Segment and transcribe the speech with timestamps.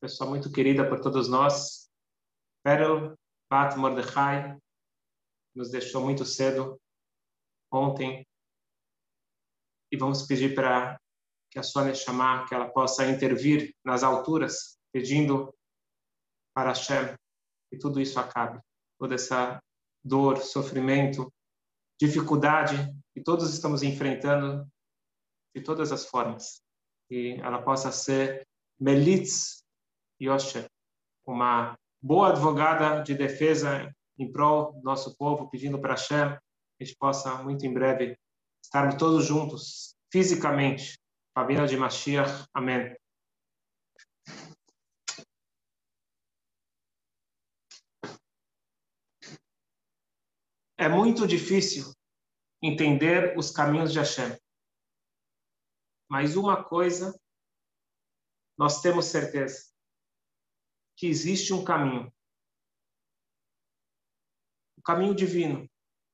[0.00, 1.90] pessoa muito querida por todos nós,
[2.64, 3.14] Perel
[3.50, 4.58] Bat Mordechai,
[5.54, 6.80] nos deixou muito cedo
[7.70, 8.26] ontem.
[9.92, 10.98] E vamos pedir para
[11.50, 15.54] que a Sônia chamar, que ela possa intervir nas alturas, pedindo
[16.54, 17.14] para Hashem
[17.70, 18.60] que tudo isso acabe.
[18.98, 19.60] Toda essa
[20.02, 21.32] dor, sofrimento,
[22.00, 22.76] dificuldade
[23.12, 24.66] que todos estamos enfrentando
[25.54, 26.62] de todas as formas.
[27.08, 28.46] Que ela possa ser
[28.78, 29.60] Melitz
[30.20, 30.68] Yosher,
[31.26, 36.36] uma boa advogada de defesa em prol do nosso povo, pedindo para Hashem
[36.76, 38.18] que a gente possa, muito em breve,
[38.62, 40.98] estarmos todos juntos, fisicamente,
[41.34, 42.46] a vinda de Mashiach.
[42.54, 42.96] Amém.
[50.78, 51.92] É muito difícil
[52.62, 54.38] entender os caminhos de Hashem.
[56.08, 57.14] Mas uma coisa
[58.58, 59.69] nós temos certeza:
[61.00, 62.12] que existe um caminho.
[64.76, 65.66] O caminho divino.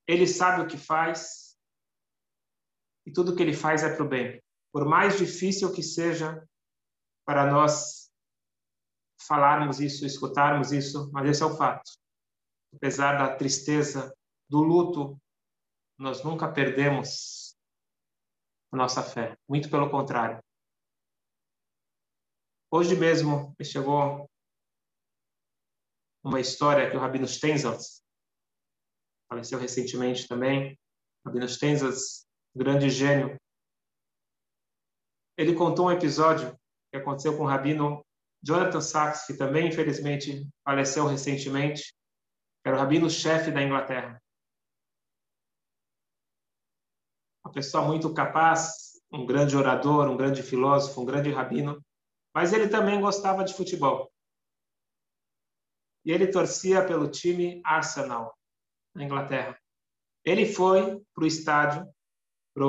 [0.07, 1.59] Ele sabe o que faz
[3.05, 4.41] e tudo que ele faz é para o bem.
[4.71, 6.41] Por mais difícil que seja
[7.25, 8.09] para nós
[9.27, 11.91] falarmos isso, escutarmos isso, mas esse é o fato.
[12.73, 14.15] Apesar da tristeza,
[14.47, 15.21] do luto,
[15.97, 17.57] nós nunca perdemos
[18.71, 19.37] a nossa fé.
[19.49, 20.41] Muito pelo contrário.
[22.71, 24.29] Hoje mesmo me chegou
[26.27, 28.03] uma história que o Rabino Stenzels
[29.29, 30.77] faleceu recentemente também.
[31.25, 33.39] Rabino Stenzels, grande gênio.
[35.37, 36.57] Ele contou um episódio
[36.91, 38.05] que aconteceu com o Rabino
[38.43, 41.93] Jonathan Sachs, que também, infelizmente, faleceu recentemente.
[42.65, 44.21] Era o rabino-chefe da Inglaterra.
[47.45, 51.81] Uma pessoa muito capaz, um grande orador, um grande filósofo, um grande rabino,
[52.35, 54.06] mas ele também gostava de futebol
[56.07, 58.33] e ele torcia pelo time Arsenal,
[58.95, 59.61] na Inglaterra.
[60.23, 61.85] Ele foi para o estádio
[62.55, 62.65] para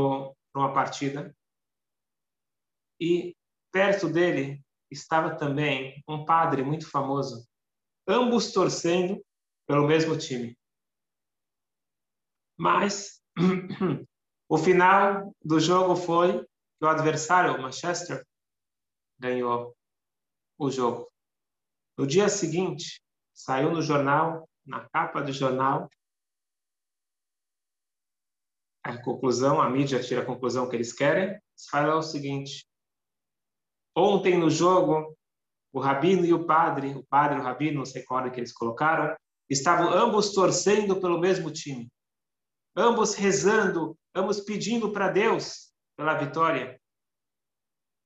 [0.57, 1.33] uma partida
[3.01, 3.37] e
[3.71, 7.49] perto dele estava também um padre muito famoso,
[8.09, 9.25] ambos torcendo
[9.69, 10.59] pelo mesmo time.
[12.59, 13.23] Mas
[14.51, 18.27] o final do jogo foi que o adversário, o Manchester,
[19.17, 19.77] ganhou
[20.59, 21.09] o jogo.
[21.97, 23.01] No dia seguinte,
[23.39, 25.89] saiu no jornal, na capa do jornal.
[28.83, 31.41] A conclusão, a mídia tira a conclusão que eles querem.
[31.71, 32.67] Fala o seguinte:
[33.97, 35.17] ontem no jogo,
[35.73, 38.41] o rabino e o padre, o padre e o rabino, não sei qual ordem que
[38.41, 39.17] eles colocaram,
[39.49, 41.89] estavam ambos torcendo pelo mesmo time,
[42.77, 46.81] ambos rezando, ambos pedindo para Deus pela vitória.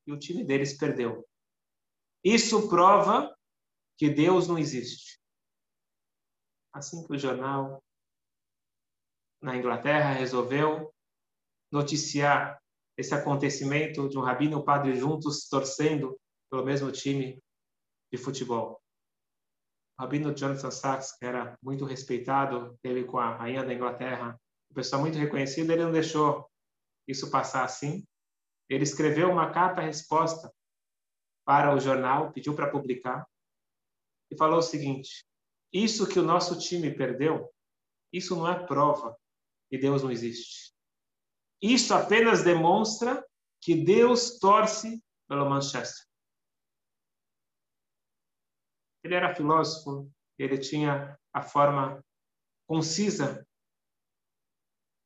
[0.06, 1.26] E o time deles perdeu.
[2.22, 3.34] Isso prova
[3.96, 5.21] que Deus não existe
[6.72, 7.82] assim que o jornal
[9.40, 10.92] na Inglaterra resolveu
[11.70, 12.60] noticiar
[12.96, 16.18] esse acontecimento de um rabino e um padre juntos torcendo
[16.50, 17.42] pelo mesmo time
[18.12, 18.80] de futebol.
[19.98, 24.38] O rabino Jonathan Sachs, que era muito respeitado, teve com a rainha da Inglaterra,
[24.70, 26.48] uma pessoa muito reconhecida, ele não deixou
[27.08, 28.04] isso passar assim.
[28.68, 30.52] Ele escreveu uma carta-resposta
[31.44, 33.26] para o jornal, pediu para publicar,
[34.30, 35.24] e falou o seguinte:
[35.72, 37.52] isso que o nosso time perdeu,
[38.12, 39.16] isso não é prova
[39.70, 40.72] que Deus não existe.
[41.62, 43.26] Isso apenas demonstra
[43.60, 46.04] que Deus torce pelo Manchester.
[49.04, 52.04] Ele era filósofo, ele tinha a forma
[52.66, 53.46] concisa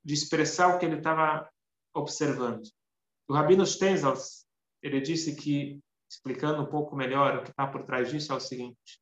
[0.03, 1.49] de expressar o que ele estava
[1.93, 2.63] observando.
[3.27, 4.45] O Rabino Stenzels,
[4.81, 5.79] ele disse que,
[6.09, 9.01] explicando um pouco melhor o que está por trás disso, é o seguinte: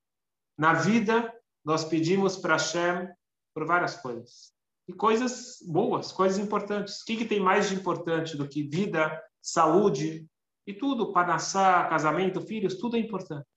[0.57, 1.31] na vida
[1.65, 3.11] nós pedimos para Hashem
[3.53, 4.53] por várias coisas.
[4.87, 7.01] E coisas boas, coisas importantes.
[7.01, 10.27] O que, que tem mais de importante do que vida, saúde
[10.67, 11.11] e tudo?
[11.11, 13.47] Panassá, casamento, filhos, tudo é importante.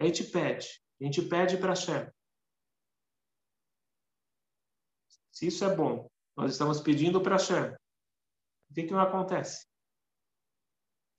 [0.00, 0.82] A gente pede.
[0.98, 2.10] A gente pede para Hashem.
[5.30, 7.74] Se isso é bom, nós estamos pedindo para Hashem.
[8.70, 9.66] O que, que não acontece?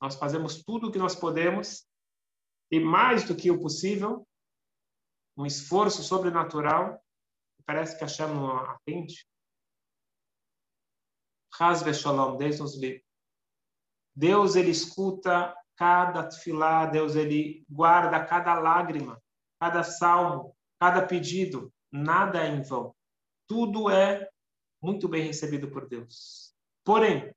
[0.02, 1.86] Nós fazemos tudo o que nós podemos
[2.72, 4.27] e mais do que o possível
[5.38, 7.02] um esforço sobrenatural,
[7.66, 9.28] parece que Hashem não atende.
[11.60, 13.06] Hasbe Shalom, Deus nos livre.
[14.16, 19.22] Deus, ele escuta cada tefilá, Deus, ele guarda cada lágrima,
[19.60, 21.72] cada salmo, cada pedido.
[21.92, 22.96] Nada é em vão.
[23.48, 24.30] Tudo é
[24.82, 26.54] muito bem recebido por Deus.
[26.84, 27.34] Porém,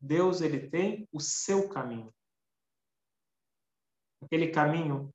[0.00, 2.12] Deus, ele tem o seu caminho.
[4.20, 5.12] Aquele caminho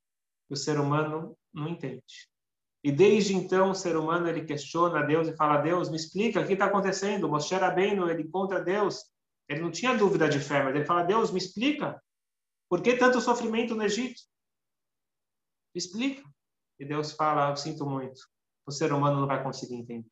[0.50, 2.30] o ser humano não entende.
[2.84, 6.48] E desde então o ser humano ele questiona Deus e fala: Deus, me explica o
[6.48, 7.28] que está acontecendo.
[7.28, 9.12] Moshe Rabbeinu ele encontra Deus.
[9.48, 12.02] Ele não tinha dúvida de fé, mas ele fala: Deus, me explica.
[12.70, 14.22] Por que tanto sofrimento no Egito?
[15.74, 16.24] Me explica.
[16.80, 18.22] E Deus fala: Eu sinto muito.
[18.66, 20.10] O ser humano não vai conseguir entender.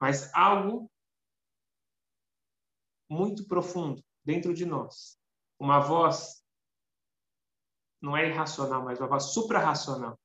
[0.00, 0.90] Mas algo
[3.10, 5.18] muito profundo dentro de nós,
[5.58, 6.42] uma voz
[8.00, 10.18] não é irracional, mas uma voz suprarracional.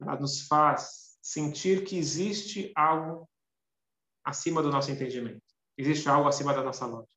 [0.00, 3.28] Ela nos faz sentir que existe algo
[4.24, 5.42] acima do nosso entendimento.
[5.76, 7.10] Existe algo acima da nossa lógica.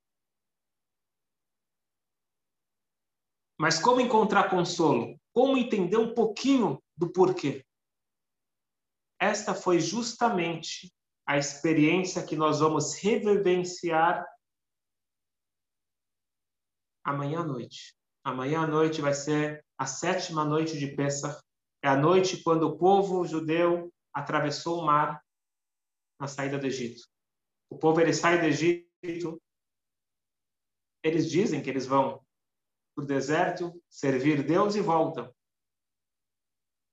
[3.58, 5.18] Mas como encontrar consolo?
[5.32, 7.66] Como entender um pouquinho do porquê?
[9.20, 10.94] Esta foi justamente
[11.26, 14.26] a experiência que nós vamos revivenciar
[17.04, 17.96] amanhã à noite.
[18.24, 21.42] Amanhã à noite vai ser a sétima noite de Pesach.
[21.84, 25.22] É a noite quando o povo judeu atravessou o mar
[26.18, 27.06] na saída do Egito.
[27.70, 29.42] O povo ele sai do Egito,
[31.04, 32.26] eles dizem que eles vão
[32.96, 35.34] para o deserto servir Deus e voltam.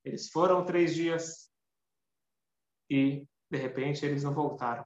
[0.04, 1.52] Eles foram três dias
[2.90, 4.84] e, de repente, eles não voltaram.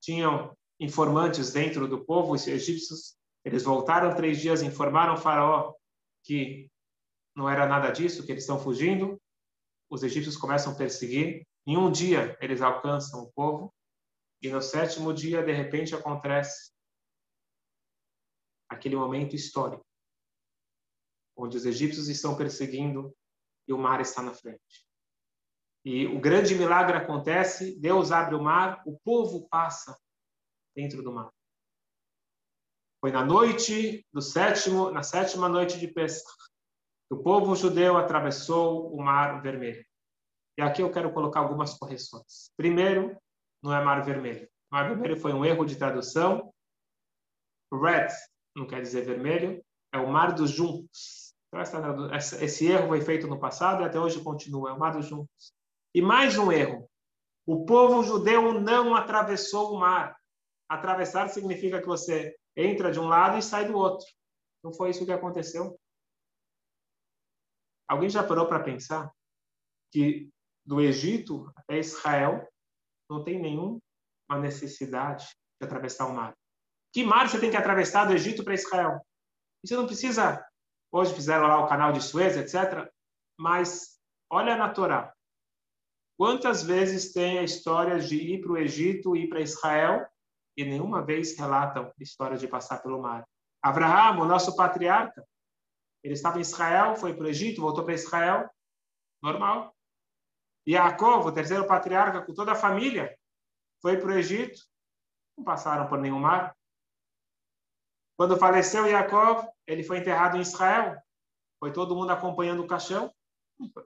[0.00, 5.74] Tinham informantes dentro do povo, os egípcios, eles voltaram três dias, informaram o faraó
[6.22, 6.70] que
[7.36, 9.20] não era nada disso, que eles estão fugindo.
[9.90, 11.46] Os egípcios começam a perseguir.
[11.66, 13.72] Em um dia, eles alcançam o povo.
[14.40, 16.72] E no sétimo dia, de repente, acontece
[18.68, 19.84] aquele momento histórico,
[21.36, 23.14] onde os egípcios estão perseguindo
[23.68, 24.86] e o mar está na frente.
[25.84, 29.96] E o grande milagre acontece, Deus abre o mar, o povo passa
[30.74, 31.30] dentro do mar.
[33.00, 36.26] Foi na noite do sétimo, na sétima noite de Pesach,
[37.10, 39.84] o povo judeu atravessou o Mar Vermelho.
[40.58, 42.50] E aqui eu quero colocar algumas correções.
[42.56, 43.16] Primeiro,
[43.62, 44.48] não é Mar Vermelho.
[44.70, 46.52] Mar Vermelho foi um erro de tradução.
[47.72, 48.08] Red
[48.56, 49.62] não quer dizer vermelho,
[49.92, 51.34] é o Mar dos Juncos.
[51.52, 52.10] Então,
[52.40, 55.52] esse erro foi feito no passado e até hoje continua, é o Mar dos Juncos.
[55.94, 56.88] E mais um erro.
[57.46, 60.16] O povo judeu não atravessou o mar.
[60.68, 64.06] Atravessar significa que você entra de um lado e sai do outro.
[64.64, 65.78] Não foi isso que aconteceu?
[67.88, 69.10] Alguém já parou para pensar
[69.92, 70.28] que
[70.64, 72.46] do Egito até Israel
[73.08, 73.80] não tem nenhuma
[74.40, 75.28] necessidade
[75.60, 76.34] de atravessar o mar?
[76.92, 79.00] Que mar você tem que atravessar do Egito para Israel?
[79.62, 80.44] E você não precisa.
[80.90, 82.90] Hoje fizeram lá o canal de Suez, etc.
[83.38, 84.00] Mas
[84.30, 85.14] olha na Torá.
[86.18, 90.06] Quantas vezes tem a história de ir para o Egito e ir para Israel
[90.56, 93.28] e nenhuma vez relatam a história de passar pelo mar.
[93.62, 95.22] Abraão, o nosso patriarca,
[96.02, 98.48] ele estava em Israel, foi para o Egito, voltou para Israel,
[99.22, 99.74] normal.
[100.66, 103.16] Jacob, o terceiro patriarca, com toda a família,
[103.80, 104.60] foi para o Egito,
[105.36, 106.56] não passaram por nenhum mar.
[108.16, 110.96] Quando faleceu Jacob, ele foi enterrado em Israel,
[111.58, 113.14] foi todo mundo acompanhando o caixão.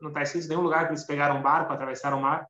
[0.01, 2.49] Não está escrito em nenhum lugar que eles pegaram um barco, atravessaram o mar.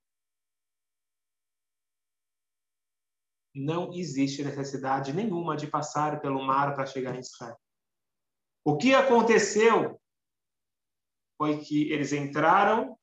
[3.54, 7.58] não existe necessidade nenhuma de passar pelo mar para chegar em Israel.
[8.64, 10.00] O que aconteceu
[11.36, 12.98] foi que eles entraram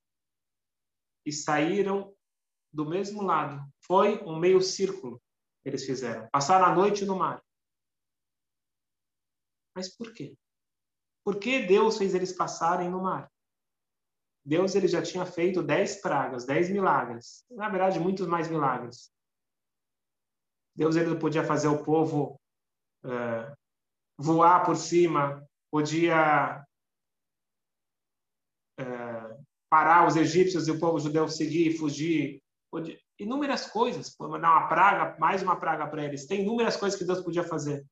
[1.26, 2.14] e saíram
[2.72, 3.60] do mesmo lado.
[3.80, 5.20] Foi um meio círculo
[5.62, 6.28] que eles fizeram.
[6.30, 7.42] Passaram a noite no mar.
[9.74, 10.36] Mas por quê?
[11.24, 13.30] Por que Deus fez eles passarem no mar?
[14.44, 17.44] Deus ele já tinha feito dez pragas, dez milagres.
[17.50, 19.12] Na verdade, muitos mais milagres.
[20.74, 22.40] Deus ele podia fazer o povo
[23.04, 23.56] é,
[24.18, 26.66] voar por cima, podia
[28.78, 28.84] é,
[29.70, 35.16] parar os egípcios e o povo judeu seguir, fugir, podia, inúmeras coisas, mandar uma praga,
[35.18, 36.26] mais uma praga para eles.
[36.26, 37.86] Tem inúmeras coisas que Deus podia fazer,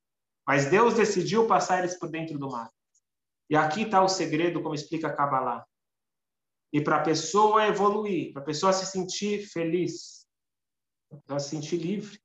[0.47, 2.71] mas Deus decidiu passar eles por dentro do mar.
[3.49, 5.65] E aqui está o segredo, como explica Kabbalah.
[6.73, 10.27] E para a pessoa evoluir, para a pessoa se sentir feliz,
[11.25, 12.21] para se sentir livre,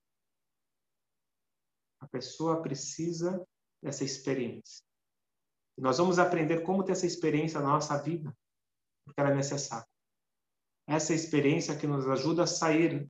[2.00, 3.46] a pessoa precisa
[3.82, 4.84] dessa experiência.
[5.76, 8.34] E nós vamos aprender como ter essa experiência na nossa vida,
[9.04, 9.86] porque ela é necessária.
[10.86, 13.08] Essa experiência que nos ajuda a sair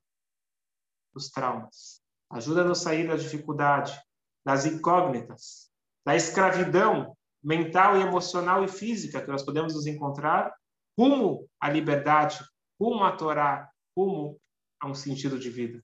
[1.15, 2.01] dos traumas,
[2.31, 3.99] ajuda a sair da dificuldade,
[4.45, 5.71] das incógnitas,
[6.05, 10.55] da escravidão mental e emocional e física que nós podemos nos encontrar,
[10.99, 12.39] rumo à liberdade,
[12.81, 14.41] rumo à Torá, rumo
[14.81, 15.83] a um sentido de vida.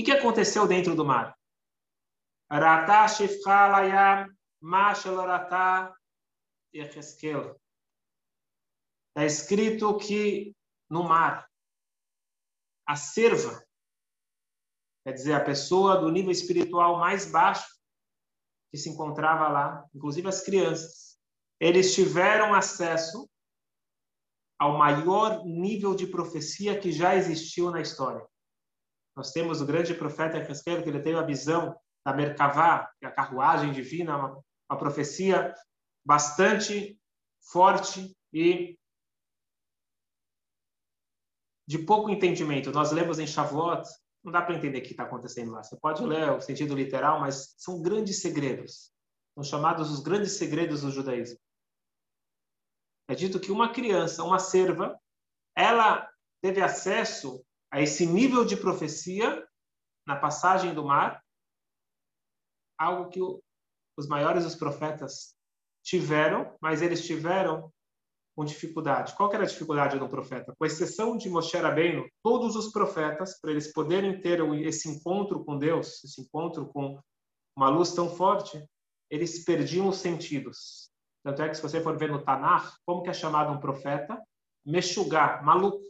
[0.00, 1.38] O que aconteceu dentro do mar?
[2.50, 4.34] Rata shifcha layam,
[4.94, 5.94] shelorata
[6.74, 7.60] Yecheskel.
[9.10, 10.56] Está escrito que
[10.88, 11.46] no mar,
[12.86, 13.62] a serva,
[15.04, 17.68] quer dizer, a pessoa do nível espiritual mais baixo
[18.70, 21.20] que se encontrava lá, inclusive as crianças,
[21.60, 23.28] eles tiveram acesso
[24.58, 28.29] ao maior nível de profecia que já existiu na história.
[29.16, 33.08] Nós temos o grande profeta Ezequiel, que ele teve a visão da Merkavá, que é
[33.08, 35.54] a carruagem divina, uma, uma profecia
[36.04, 36.98] bastante
[37.40, 38.78] forte e
[41.68, 42.72] de pouco entendimento.
[42.72, 43.88] Nós lemos em Shavuot,
[44.24, 45.62] não dá para entender o que está acontecendo lá.
[45.62, 48.92] Você pode ler o sentido literal, mas são grandes segredos.
[49.34, 51.38] São chamados os grandes segredos do judaísmo.
[53.08, 54.98] É dito que uma criança, uma serva,
[55.56, 56.08] ela
[56.40, 59.46] teve acesso a esse nível de profecia
[60.06, 61.22] na passagem do mar,
[62.78, 63.20] algo que
[63.96, 65.34] os maiores dos profetas
[65.82, 67.72] tiveram, mas eles tiveram
[68.34, 69.14] com dificuldade.
[69.14, 70.54] Qual era a dificuldade do profeta?
[70.58, 75.58] Com exceção de Moshe Rabbeinu, todos os profetas, para eles poderem ter esse encontro com
[75.58, 76.98] Deus, esse encontro com
[77.56, 78.64] uma luz tão forte,
[79.10, 80.90] eles perdiam os sentidos.
[81.22, 84.18] Tanto é que se você for ver no Tanakh, como que é chamado um profeta?
[84.64, 85.89] Mexugá, maluco.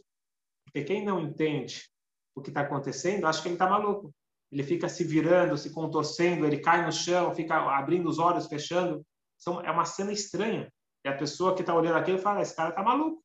[0.71, 1.89] Porque quem não entende
[2.33, 4.13] o que está acontecendo, acha que ele está maluco.
[4.49, 9.05] Ele fica se virando, se contorcendo, ele cai no chão, fica abrindo os olhos, fechando.
[9.37, 10.71] São, é uma cena estranha.
[11.03, 13.21] E a pessoa que está olhando aquilo fala: esse cara está maluco.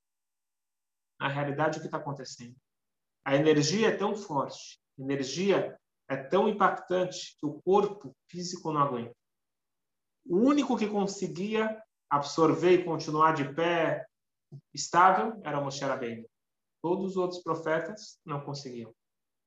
[1.20, 2.56] Na realidade, o que está acontecendo?
[3.24, 8.80] A energia é tão forte, a energia é tão impactante que o corpo físico não
[8.80, 9.14] aguenta.
[10.24, 14.06] O único que conseguia absorver e continuar de pé
[14.74, 16.26] estável era Moshe Rabbeinu.
[16.86, 18.94] Todos os outros profetas não conseguiam.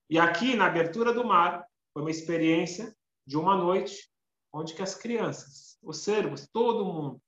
[0.09, 2.93] E aqui, na abertura do mar, foi uma experiência
[3.25, 4.11] de uma noite
[4.51, 7.21] onde que as crianças, os servos, todo mundo,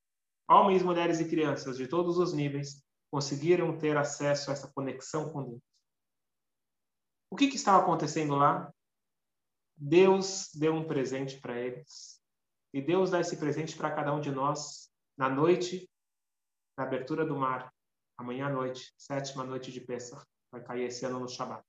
[0.50, 5.46] homens, mulheres e crianças de todos os níveis, conseguiram ter acesso a essa conexão com
[5.46, 5.62] Deus.
[7.30, 8.70] O que, que estava acontecendo lá?
[9.78, 12.22] Deus deu um presente para eles.
[12.74, 15.90] E Deus dá esse presente para cada um de nós na noite,
[16.78, 17.74] na abertura do mar,
[18.22, 21.64] amanhã à noite, sétima noite de Pesach, vai cair esse ano no Shabat.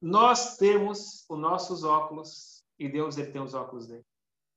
[0.00, 4.04] Nós temos os nossos óculos e Deus ele tem os óculos dele.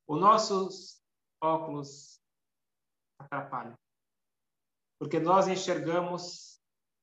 [0.07, 1.01] Os nossos
[1.41, 2.22] óculos
[3.19, 3.77] atrapalham.
[5.00, 6.62] Porque nós enxergamos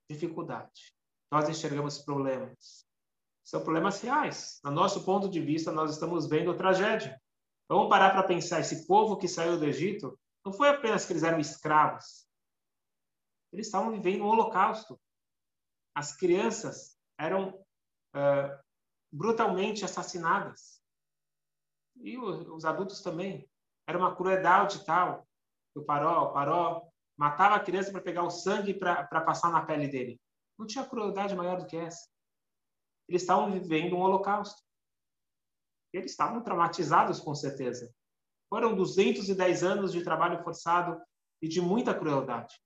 [0.08, 0.94] dificuldade.
[1.30, 2.86] Nós enxergamos problemas.
[3.44, 4.58] São problemas reais.
[4.64, 7.20] No nosso ponto de vista, nós estamos vendo tragédia.
[7.68, 11.22] Vamos parar para pensar, esse povo que saiu do Egito, não foi apenas que eles
[11.22, 12.26] eram escravos.
[13.52, 14.98] Eles estavam vivendo um holocausto.
[15.94, 17.50] As crianças eram
[18.14, 18.62] uh,
[19.12, 20.80] brutalmente assassinadas.
[21.96, 23.48] E os, adultos também.
[23.86, 25.26] Era uma crueldade tal.
[25.74, 29.88] O Paró, o Paró matava a criança para pegar o sangue para passar na pele
[29.88, 30.20] dele.
[30.58, 32.08] Não tinha crueldade maior do que essa.
[33.08, 34.62] Eles estavam vivendo um holocausto.
[35.92, 37.92] Eles estavam traumatizados, com certeza.
[38.50, 41.00] Foram 210 anos de trabalho forçado
[41.40, 42.60] e de muita crueldade.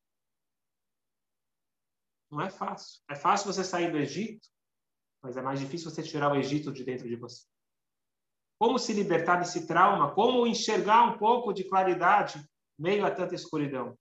[2.30, 3.02] Não é fácil.
[3.08, 4.48] É fácil você sair do Egito,
[5.22, 7.46] mas é mais difícil você tirar o Egito de dentro de você.
[8.58, 10.14] Como se libertar desse trauma?
[10.14, 12.42] Como enxergar um pouco de claridade
[12.78, 13.96] meio a tanta escuridão?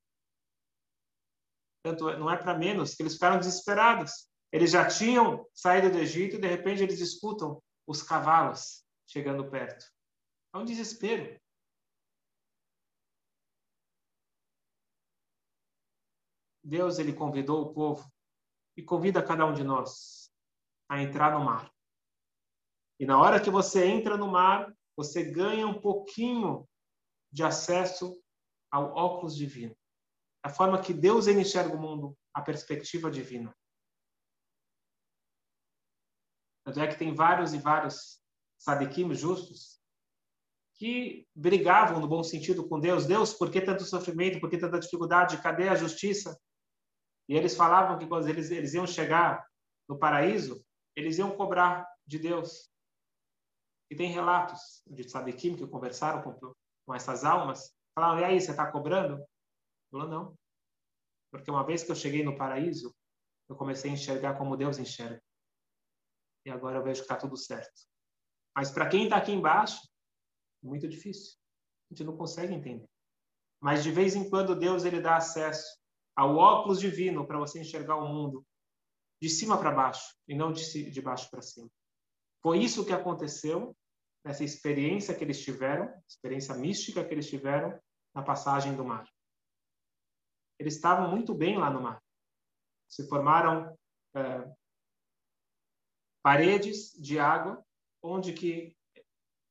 [1.84, 4.30] Tanto não é para menos que eles ficaram desesperados.
[4.54, 9.86] Eles já tinham saído do Egito e de repente eles escutam os cavalos chegando perto.
[10.56, 11.38] É um desespero.
[16.64, 18.10] Deus ele convidou o povo
[18.78, 20.32] e convida cada um de nós
[20.90, 21.72] a entrar no mar.
[23.00, 26.68] E na hora que você entra no mar, você ganha um pouquinho
[27.32, 28.16] de acesso
[28.72, 29.76] ao óculos divino.
[30.44, 33.56] A forma que Deus enxerga o mundo, a perspectiva divina.
[36.66, 38.22] Tanto é que tem vários e vários
[38.58, 39.82] sadiquim justos
[40.76, 43.06] que brigavam no bom sentido com Deus.
[43.06, 44.40] Deus, por que tanto sofrimento?
[44.40, 45.42] Por que tanta dificuldade?
[45.42, 46.40] Cadê a justiça?
[47.28, 49.48] E eles falavam que quando eles, eles iam chegar
[49.88, 50.66] no paraíso,
[50.96, 52.70] eles iam cobrar de Deus.
[53.90, 56.54] E tem relatos de Sabequim que conversaram com,
[56.86, 59.24] com essas almas, falaram, e aí, você está cobrando?
[59.92, 60.38] Falou, não.
[61.32, 62.94] Porque uma vez que eu cheguei no paraíso,
[63.50, 65.22] eu comecei a enxergar como Deus enxerga.
[66.46, 67.72] E agora eu vejo que está tudo certo.
[68.56, 69.82] Mas para quem está aqui embaixo,
[70.64, 71.38] é muito difícil.
[71.90, 72.88] A gente não consegue entender.
[73.62, 75.83] Mas de vez em quando Deus ele dá acesso
[76.16, 78.46] ao óculos divino para você enxergar o mundo
[79.22, 81.70] de cima para baixo e não de, de baixo para cima.
[82.42, 83.76] Foi isso que aconteceu
[84.24, 87.80] nessa experiência que eles tiveram, experiência mística que eles tiveram
[88.14, 89.08] na passagem do mar.
[90.60, 92.02] Eles estavam muito bem lá no mar.
[92.88, 93.78] Se formaram
[94.16, 94.54] é,
[96.22, 97.64] paredes de água,
[98.02, 98.76] onde que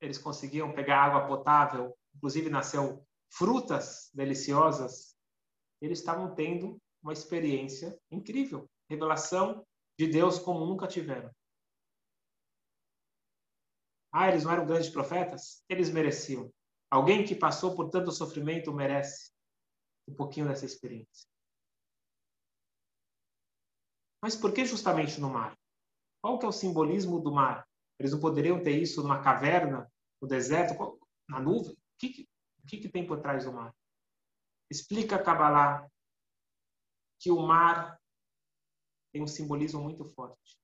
[0.01, 5.12] eles conseguiam pegar água potável, inclusive nasceu frutas deliciosas.
[5.83, 9.67] Eles estavam tendo uma experiência incrível, revelação
[9.99, 11.29] de Deus como nunca tiveram.
[14.13, 15.65] Ah, eles não eram grandes profetas?
[15.69, 16.53] Eles mereciam.
[16.89, 19.33] Alguém que passou por tanto sofrimento merece
[20.07, 21.27] um pouquinho dessa experiência.
[24.23, 25.59] Mas por que justamente no mar?
[26.21, 27.67] Qual que é o simbolismo do mar?
[27.99, 31.73] Eles não poderiam ter isso numa caverna, no deserto, na nuvem?
[31.73, 32.29] O que,
[32.63, 33.75] o que, que tem por trás do mar?
[34.73, 35.87] Explica a Kabbalah
[37.21, 38.01] que o mar
[39.13, 40.59] tem um simbolismo muito forte,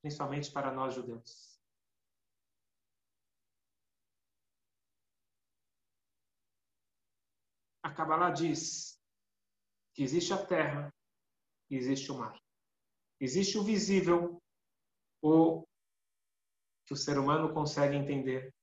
[0.00, 1.60] principalmente para nós judeus.
[7.82, 8.96] A Kabbalah diz
[9.92, 10.94] que existe a terra
[11.68, 12.40] e existe o mar.
[13.18, 14.40] Existe o visível,
[15.20, 15.66] o
[16.86, 18.54] que o ser humano consegue entender.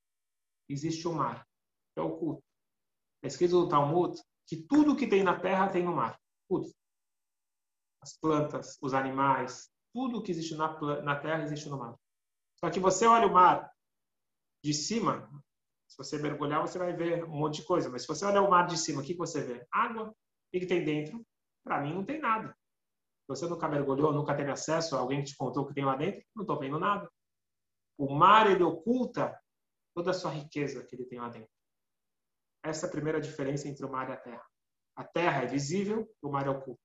[0.70, 1.46] Existe o mar,
[1.94, 2.49] que é oculto.
[3.22, 6.20] É escrito no Talmud que tudo que tem na terra tem no mar.
[6.48, 6.70] Tudo.
[8.02, 11.96] As plantas, os animais, tudo que existe na, na terra existe no mar.
[12.60, 13.72] Só que você olha o mar
[14.64, 15.30] de cima,
[15.88, 17.90] se você mergulhar, você vai ver um monte de coisa.
[17.90, 19.68] Mas se você olhar o mar de cima, o que você vê?
[19.72, 20.10] Água.
[20.10, 21.26] O que tem dentro?
[21.64, 22.56] Para mim, não tem nada.
[23.28, 25.96] Você nunca mergulhou, nunca teve acesso a alguém que te contou o que tem lá
[25.96, 27.10] dentro, não estou vendo nada.
[27.98, 29.40] O mar, ele oculta
[29.96, 31.52] toda a sua riqueza que ele tem lá dentro.
[32.64, 34.46] Essa é a primeira diferença entre o mar e a terra.
[34.96, 36.82] A terra é visível, o mar é oculto.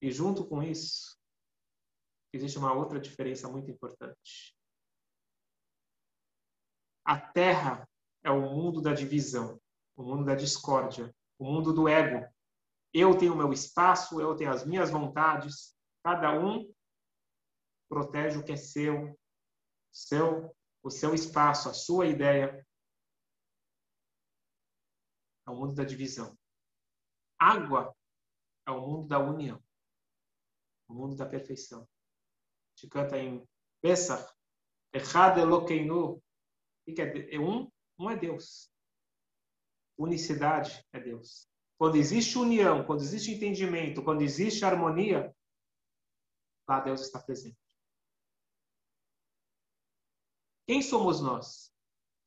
[0.00, 1.18] E junto com isso,
[2.32, 4.56] existe uma outra diferença muito importante.
[7.04, 7.88] A terra
[8.22, 9.60] é o mundo da divisão,
[9.96, 12.26] o mundo da discórdia, o mundo do ego.
[12.92, 16.72] Eu tenho meu espaço, eu tenho as minhas vontades, cada um
[17.88, 19.18] protege o que é seu,
[19.90, 22.66] seu, o seu espaço, a sua ideia.
[25.48, 26.38] É o mundo da divisão.
[27.38, 27.96] Água
[28.66, 29.62] é o mundo da união,
[30.86, 31.82] o mundo da perfeição.
[31.82, 33.48] A gente canta em
[33.80, 34.30] Pesach,
[34.92, 36.22] Echad Elokeinu,
[36.86, 38.70] é, é um, um é Deus.
[39.96, 41.48] Unicidade é Deus.
[41.78, 45.34] Quando existe união, quando existe entendimento, quando existe harmonia,
[46.68, 47.58] lá Deus está presente.
[50.66, 51.72] Quem somos nós?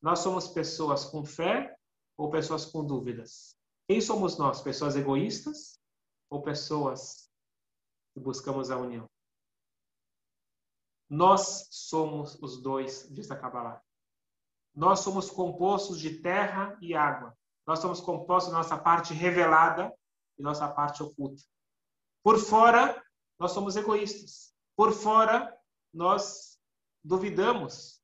[0.00, 1.71] Nós somos pessoas com fé
[2.16, 3.56] ou pessoas com dúvidas?
[3.88, 4.60] Quem somos nós?
[4.60, 5.80] Pessoas egoístas
[6.30, 7.30] ou pessoas
[8.14, 9.08] que buscamos a união?
[11.08, 13.82] Nós somos os dois, diz a Kabbalah.
[14.74, 17.36] Nós somos compostos de terra e água.
[17.66, 19.94] Nós somos compostos da nossa parte revelada
[20.38, 21.42] e nossa parte oculta.
[22.22, 23.04] Por fora,
[23.38, 24.54] nós somos egoístas.
[24.74, 25.54] Por fora,
[25.92, 26.58] nós
[27.04, 28.00] duvidamos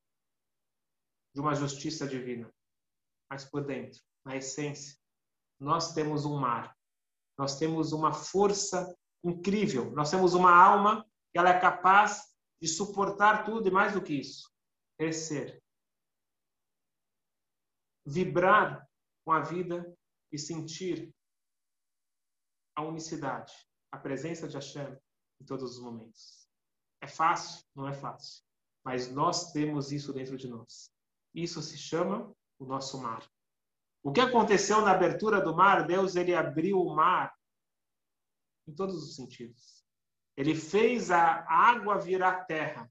[1.34, 2.52] de uma justiça divina.
[3.30, 4.98] Mas por dentro, na essência,
[5.58, 6.76] nós temos um mar,
[7.36, 13.44] nós temos uma força incrível, nós temos uma alma que ela é capaz de suportar
[13.44, 14.50] tudo e mais do que isso,
[14.98, 15.62] crescer,
[18.06, 18.88] vibrar
[19.24, 19.94] com a vida
[20.32, 21.14] e sentir
[22.76, 23.52] a unicidade,
[23.92, 24.96] a presença de Hashem
[25.40, 26.48] em todos os momentos.
[27.00, 27.64] É fácil?
[27.74, 28.42] Não é fácil.
[28.84, 30.90] Mas nós temos isso dentro de nós.
[31.34, 33.28] Isso se chama o nosso mar.
[34.02, 35.86] O que aconteceu na abertura do mar?
[35.86, 37.36] Deus ele abriu o mar
[38.66, 39.84] em todos os sentidos.
[40.36, 42.90] Ele fez a água virar terra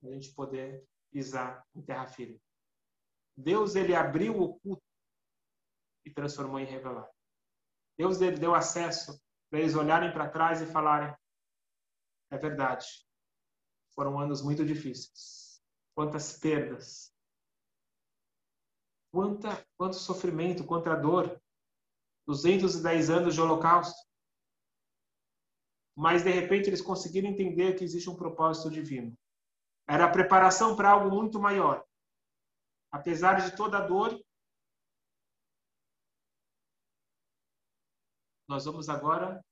[0.00, 2.40] para a gente poder pisar em terra firme.
[3.36, 4.82] Deus ele abriu o oculto
[6.04, 7.10] e transformou em revelado.
[7.98, 11.14] Deus ele deu acesso para eles olharem para trás e falarem:
[12.30, 12.86] é verdade,
[13.94, 15.62] foram anos muito difíceis.
[15.94, 17.14] Quantas perdas,
[19.16, 21.40] Quanta, quanto sofrimento, quanta dor.
[22.26, 23.98] 210 anos de holocausto.
[25.96, 29.16] Mas, de repente, eles conseguiram entender que existe um propósito divino.
[29.88, 31.82] Era a preparação para algo muito maior.
[32.92, 34.22] Apesar de toda a dor,
[38.46, 39.42] nós vamos agora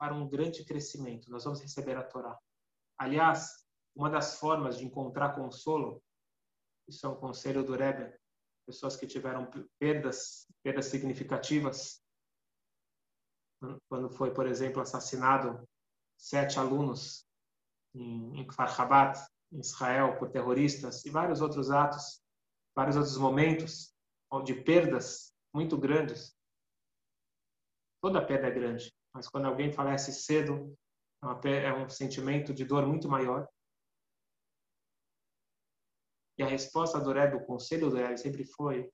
[0.00, 1.30] para um grande crescimento.
[1.30, 2.36] Nós vamos receber a Torá.
[2.98, 6.02] Aliás, uma das formas de encontrar consolo,
[6.88, 8.18] isso é um conselho do Rebbe,
[8.66, 9.48] pessoas que tiveram
[9.78, 12.02] perdas, perdas significativas.
[13.88, 15.66] Quando foi, por exemplo, assassinado
[16.16, 17.26] sete alunos
[17.94, 19.18] em, Kfar Habat,
[19.52, 22.22] em Israel, por terroristas, e vários outros atos,
[22.74, 23.94] vários outros momentos
[24.44, 26.36] de perdas muito grandes.
[28.02, 30.76] Toda perda é grande, mas quando alguém falece cedo,
[31.44, 33.48] é, é um sentimento de dor muito maior.
[36.38, 38.90] E a resposta do Rebbe, o conselho do Rebbe sempre foi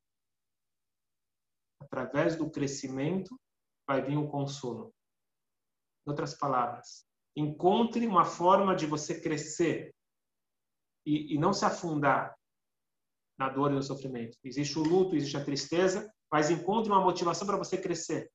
[1.81, 3.38] através do crescimento
[3.87, 4.94] vai vir o consolo.
[6.07, 7.05] Em outras palavras,
[7.37, 9.92] encontre uma forma de você crescer
[11.05, 12.37] e, e não se afundar
[13.38, 14.37] na dor e no sofrimento.
[14.44, 18.31] Existe o luto, existe a tristeza, mas encontre uma motivação para você crescer,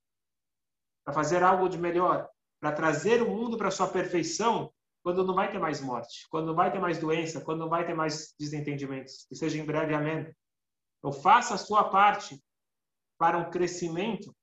[1.05, 2.27] para fazer algo de melhor,
[2.59, 4.73] para trazer o mundo para sua perfeição
[5.05, 7.85] quando não vai ter mais morte, quando não vai ter mais doença, quando não vai
[7.85, 9.27] ter mais desentendimentos.
[9.29, 10.35] Que seja em breve, amém.
[10.97, 12.43] Então, faça a sua parte
[13.15, 14.35] para um crescimento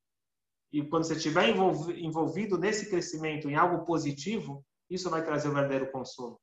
[0.72, 5.90] e quando você estiver envolvido nesse crescimento em algo positivo, isso vai trazer o verdadeiro
[5.90, 6.40] consolo.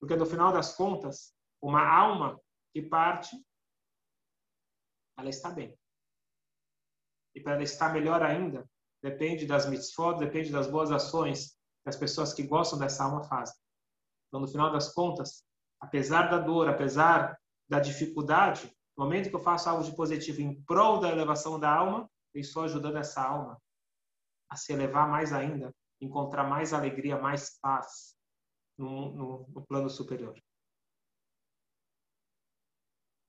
[0.00, 2.40] Porque no final das contas, uma alma
[2.72, 3.36] que parte,
[5.16, 5.78] ela está bem.
[7.32, 8.68] E para ela estar melhor ainda,
[9.00, 13.54] depende das mitzvot, depende das boas ações que as pessoas que gostam dessa alma fazem.
[14.26, 15.44] Então, no final das contas,
[15.78, 20.60] apesar da dor, apesar da dificuldade, no momento que eu faço algo de positivo em
[20.64, 23.60] prol da elevação da alma, eu estou ajudando essa alma
[24.48, 28.16] a se elevar mais ainda, encontrar mais alegria, mais paz
[28.78, 30.34] no, no, no plano superior.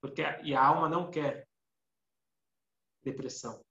[0.02, 1.48] Porque e a alma não quer
[3.04, 3.65] depressão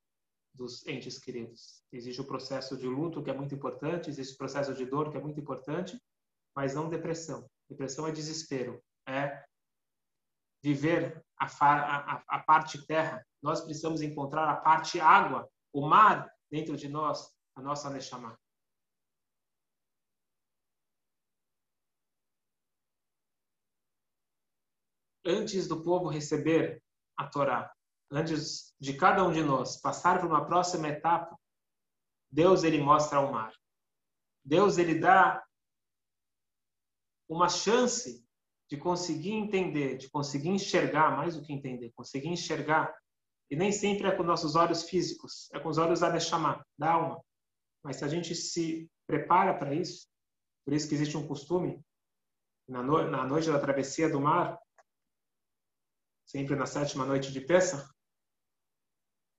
[0.54, 1.82] dos entes queridos.
[1.92, 5.16] Existe o processo de luto, que é muito importante, existe o processo de dor, que
[5.16, 6.00] é muito importante,
[6.54, 7.48] mas não depressão.
[7.68, 9.44] Depressão é desespero, é
[10.62, 13.26] viver a, a, a parte terra.
[13.42, 18.38] Nós precisamos encontrar a parte água, o mar dentro de nós, a nossa Neshama.
[25.26, 26.82] Antes do povo receber
[27.16, 27.73] a Torá,
[28.10, 31.38] antes de cada um de nós passar para uma próxima etapa,
[32.30, 33.52] Deus ele mostra o mar.
[34.44, 35.42] Deus ele dá
[37.28, 38.24] uma chance
[38.68, 42.94] de conseguir entender, de conseguir enxergar, mais do que entender, conseguir enxergar.
[43.50, 46.92] E nem sempre é com nossos olhos físicos, é com os olhos a chamar, da
[46.92, 47.22] alma.
[47.82, 50.08] Mas se a gente se prepara para isso,
[50.64, 51.80] por isso que existe um costume,
[52.66, 54.58] na, no, na noite da travessia do mar,
[56.26, 57.88] sempre na sétima noite de Pessah,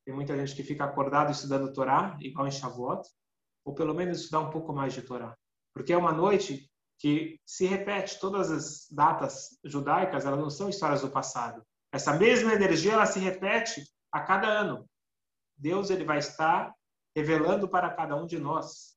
[0.06, 3.02] tem muita gente que fica acordado estudando Torá, igual em Shavuot,
[3.66, 5.36] ou pelo menos estudar um pouco mais de Torá.
[5.74, 6.70] Porque é uma noite
[7.00, 11.66] que se repete, todas as datas judaicas, elas não são histórias do passado.
[11.92, 14.88] Essa mesma energia, ela se repete a cada ano.
[15.58, 16.74] Deus ele vai estar
[17.16, 18.96] revelando para cada um de nós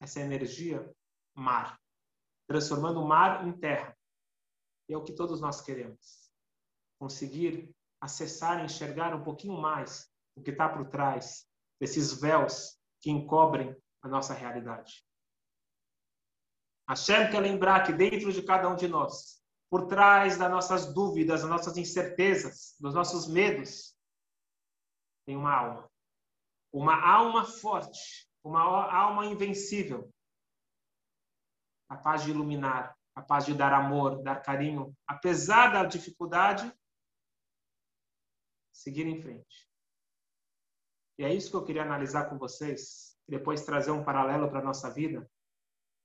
[0.00, 0.90] essa energia
[1.34, 1.78] mar,
[2.48, 3.96] transformando o mar em terra.
[4.88, 6.29] E é o que todos nós queremos.
[7.00, 11.46] Conseguir acessar e enxergar um pouquinho mais o que está por trás
[11.80, 15.02] desses véus que encobrem a nossa realidade.
[16.88, 21.42] Hashem quer lembrar que dentro de cada um de nós, por trás das nossas dúvidas,
[21.42, 23.96] das nossas incertezas, dos nossos medos,
[25.24, 25.90] tem uma alma.
[26.72, 30.12] Uma alma forte, uma alma invencível,
[31.88, 36.72] capaz de iluminar, capaz de dar amor, dar carinho, apesar da dificuldade,
[38.72, 39.68] seguir em frente.
[41.18, 44.60] E é isso que eu queria analisar com vocês, e depois trazer um paralelo para
[44.60, 45.30] a nossa vida.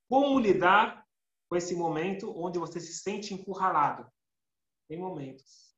[0.10, 1.06] Como lidar
[1.50, 4.12] com esse momento onde você se sente encurralado?
[4.88, 5.74] Tem momentos.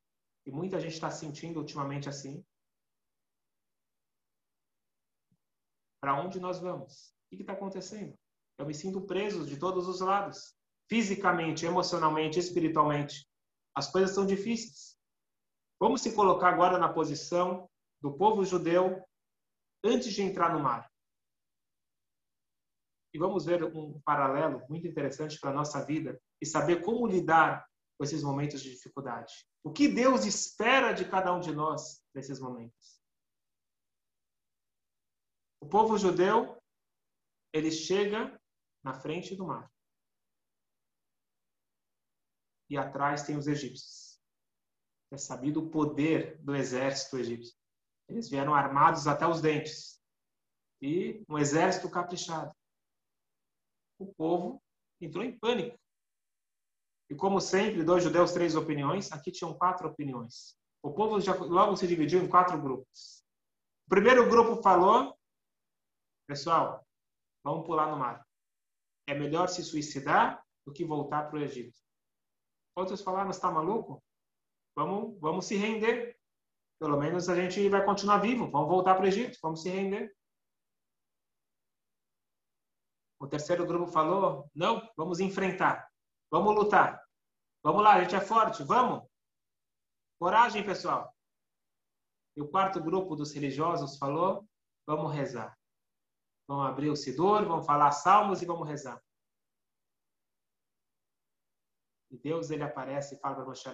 [0.45, 2.43] E muita gente está sentindo ultimamente assim.
[6.02, 7.13] Para onde nós vamos?
[7.32, 8.17] O que está acontecendo?
[8.58, 10.56] Eu me sinto preso de todos os lados.
[10.89, 13.28] Fisicamente, emocionalmente, espiritualmente.
[13.76, 14.97] As coisas são difíceis.
[15.80, 17.70] Vamos se colocar agora na posição
[18.02, 19.06] do povo judeu
[19.84, 20.92] antes de entrar no mar.
[23.13, 27.68] E vamos ver um paralelo muito interessante para a nossa vida e saber como lidar
[27.98, 29.48] com esses momentos de dificuldade.
[29.63, 33.02] O que Deus espera de cada um de nós nesses momentos.
[35.62, 36.62] O povo judeu,
[37.54, 38.40] ele chega
[38.84, 39.72] na frente do mar.
[42.70, 44.07] E atrás tem os egípcios
[45.12, 47.56] é sabido o poder do exército egípcio.
[48.10, 50.02] Eles vieram armados até os dentes
[50.82, 52.54] e um exército caprichado.
[54.00, 54.62] O povo
[55.02, 55.78] entrou em pânico.
[57.10, 59.12] E como sempre, dois judeus, três opiniões.
[59.12, 60.58] Aqui tinham quatro opiniões.
[60.84, 63.24] O povo já logo se dividiu em quatro grupos.
[63.86, 65.17] O primeiro grupo falou:
[66.28, 66.86] pessoal,
[67.43, 68.26] vamos pular no mar.
[69.08, 71.80] é melhor se suicidar do que voltar para o Egito.
[72.76, 74.04] Outros falaram, está maluco?
[74.78, 76.16] Vamos, vamos se render.
[76.80, 78.52] Pelo menos a gente vai continuar vivo.
[78.52, 80.16] Vamos voltar para o Egito, vamos se render.
[83.20, 85.92] O terceiro grupo falou, não, vamos enfrentar.
[86.30, 87.04] Vamos lutar.
[87.63, 89.10] Vamos lá, a gente é forte, vamos.
[90.20, 91.12] Coragem, pessoal.
[92.36, 94.48] E o quarto grupo dos religiosos falou,
[94.86, 95.58] vamos rezar.
[96.48, 99.04] Vamos abrir o Sidur, vamos falar salmos e vamos rezar.
[102.12, 103.68] E Deus ele aparece e fala para Moshe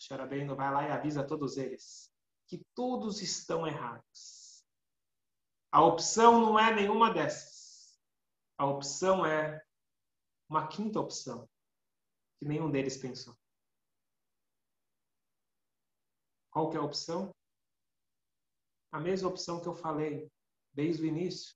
[0.00, 2.10] Moshe Rabbeinu vai lá e avisa a todos eles
[2.46, 4.64] que todos estão errados.
[5.70, 8.00] A opção não é nenhuma dessas.
[8.56, 9.62] A opção é
[10.48, 11.48] uma quinta opção
[12.38, 13.36] que nenhum deles pensou.
[16.50, 17.32] Qual que é a opção?
[18.90, 20.32] A mesma opção que eu falei
[20.72, 21.54] desde o início.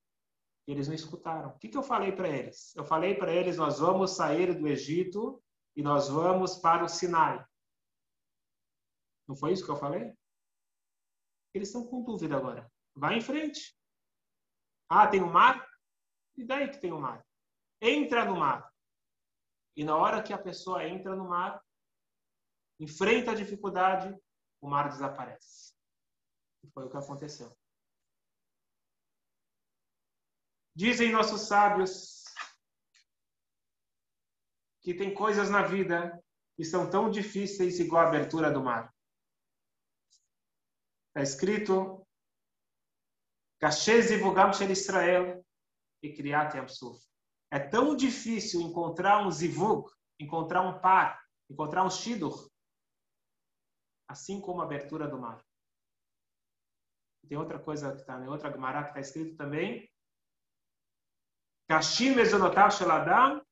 [0.67, 1.49] Eles não escutaram.
[1.49, 2.77] O que, que eu falei para eles?
[2.77, 5.43] Eu falei para eles: nós vamos sair do Egito
[5.75, 7.45] e nós vamos para o Sinai.
[9.27, 10.17] Não foi isso que eu falei?
[11.53, 12.71] Eles estão com dúvida agora.
[12.95, 13.77] Vai em frente.
[14.89, 15.67] Ah, tem um mar?
[16.37, 17.25] E daí que tem um mar?
[17.81, 18.73] Entra no mar.
[19.77, 21.63] E na hora que a pessoa entra no mar,
[22.79, 24.17] enfrenta a dificuldade,
[24.61, 25.75] o mar desaparece.
[26.63, 27.57] E foi o que aconteceu.
[30.77, 32.25] Dizem nossos sábios
[34.81, 36.23] que tem coisas na vida
[36.57, 38.94] que são tão difíceis igual a abertura do mar.
[41.17, 42.05] Está escrito
[44.21, 45.47] Vugam Shel Israel
[46.03, 47.01] e Kriyat Yamsuf.
[47.53, 52.51] É tão difícil encontrar um zivug, encontrar um par, encontrar um shidur,
[54.09, 55.41] assim como a abertura do mar.
[57.29, 59.89] Tem outra coisa que está em outra Gemara que está escrito também,
[61.69, 62.71] Kashim Mezonotav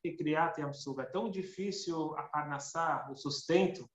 [0.03, 1.01] e Kriyat Yamsub.
[1.01, 3.88] É tão difícil a parnassá, o sustento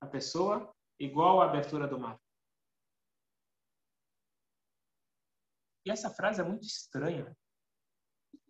[0.00, 2.21] da pessoa, igual a abertura do mar.
[5.84, 7.36] E essa frase é muito estranha.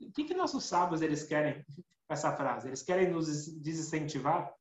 [0.01, 2.69] O que, que nossos sábios eles querem com essa frase?
[2.69, 3.27] Eles querem nos
[3.61, 4.53] desincentivar?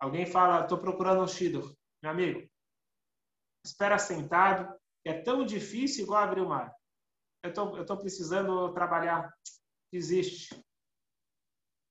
[0.00, 1.74] Alguém fala, estou procurando um shidur.
[2.02, 2.48] Meu amigo,
[3.64, 4.74] espera sentado.
[5.04, 6.72] É tão difícil igual abrir o mar
[7.42, 9.32] eu estou precisando trabalhar.
[9.92, 10.64] Desiste.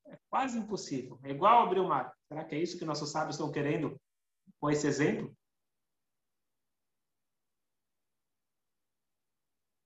[0.07, 1.19] É quase impossível.
[1.23, 2.15] É igual abrir o mar.
[2.27, 3.99] Será que é isso que nossos sábios estão querendo
[4.59, 5.35] com esse exemplo?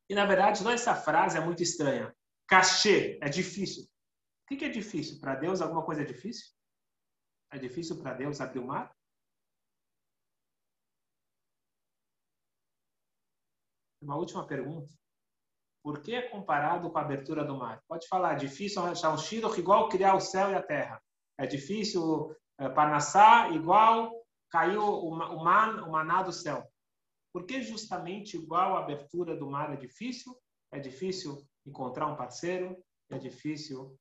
[0.09, 2.15] E, na verdade, toda essa frase é muito estranha.
[2.47, 3.83] Cachê é difícil.
[3.83, 5.19] O que é difícil?
[5.19, 6.53] Para Deus, alguma coisa é difícil?
[7.51, 8.95] É difícil para Deus abrir o mar?
[14.01, 14.93] Uma última pergunta.
[15.83, 17.81] Por que é comparado com a abertura do mar?
[17.87, 21.01] Pode falar, é difícil achar um shiroh igual criar o céu e a terra.
[21.37, 24.11] É difícil é, panassar igual
[24.49, 26.71] caiu o, o, man, o maná do céu.
[27.35, 30.41] Por que justamente igual a abertura do mar é difícil?
[30.71, 33.99] É difícil encontrar um parceiro, é difícil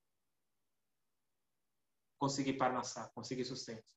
[2.17, 3.91] conseguir parnassar, conseguir sustento.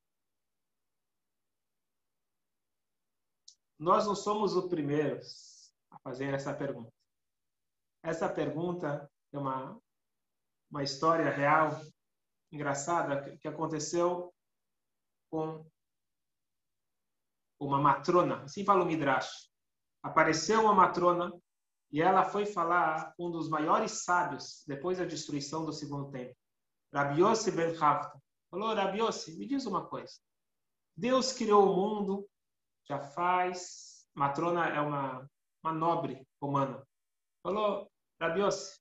[3.79, 6.93] Nós não somos os primeiros a fazer essa pergunta.
[8.03, 9.81] Essa pergunta é uma,
[10.69, 11.81] uma história real,
[12.51, 14.35] engraçada, que aconteceu
[15.31, 15.65] com
[17.59, 19.49] uma matrona, assim fala o Midrash.
[20.03, 21.33] Apareceu uma matrona
[21.91, 26.37] e ela foi falar com um dos maiores sábios depois da destruição do segundo templo,
[26.93, 27.21] Rabi
[27.55, 28.21] ben Havta.
[28.51, 28.99] Falou, Rabi
[29.37, 30.15] me diz uma coisa.
[30.97, 32.29] Deus criou o mundo,
[32.89, 34.07] já faz...
[34.15, 35.31] Matrona é uma,
[35.63, 36.85] uma nobre romana.
[37.41, 37.89] Falou,
[38.21, 38.81] Rabiossi,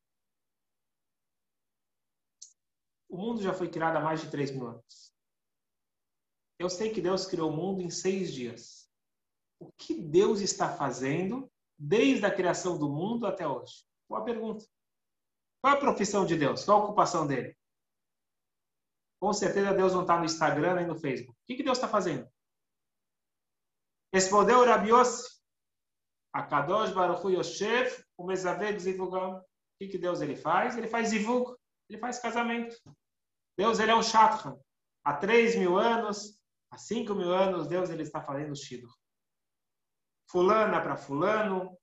[3.08, 5.14] o mundo já foi criado há mais de 3 mil anos.
[6.60, 8.90] Eu sei que Deus criou o mundo em seis dias.
[9.60, 13.86] O que Deus está fazendo desde a criação do mundo até hoje?
[14.10, 14.66] Boa pergunta.
[15.62, 16.64] Qual a profissão de Deus?
[16.64, 17.56] Qual a ocupação dele?
[19.20, 21.38] Com certeza Deus não está no Instagram nem no Facebook.
[21.38, 22.30] O que, Deus está fazendo?
[24.14, 25.38] Respondeu Rabiossi.
[26.34, 29.38] Akadosh Baruch Yoshev o Mesaved Zivugam.
[29.38, 29.44] O
[29.80, 30.76] que, que Deus ele faz?
[30.76, 31.56] Ele faz zivug,
[31.88, 32.76] ele faz casamento.
[33.58, 34.58] Deus ele é um Shatran.
[35.04, 36.37] Há 3 mil anos,
[36.72, 38.94] há 5 mil anos, Deus ele está fazendo Shidur.
[40.30, 41.78] Fulana para fulano,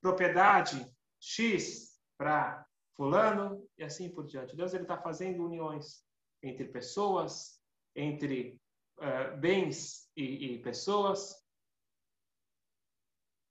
[0.00, 0.86] propriedade
[1.20, 4.56] X para fulano e assim por diante.
[4.56, 6.04] Deus está fazendo uniões
[6.42, 7.60] entre pessoas,
[7.94, 8.60] entre
[8.98, 11.34] uh, bens e, e pessoas.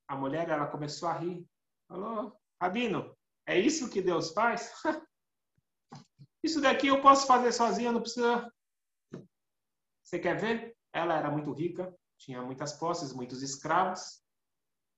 [0.08, 1.46] A mulher ela começou a rir
[1.92, 3.14] Falou, Rabino,
[3.46, 4.72] é isso que Deus faz?
[6.42, 8.52] Isso daqui eu posso fazer sozinha, não precisa.
[10.12, 10.78] Você quer ver?
[10.92, 14.22] Ela era muito rica, tinha muitas posses, muitos escravos.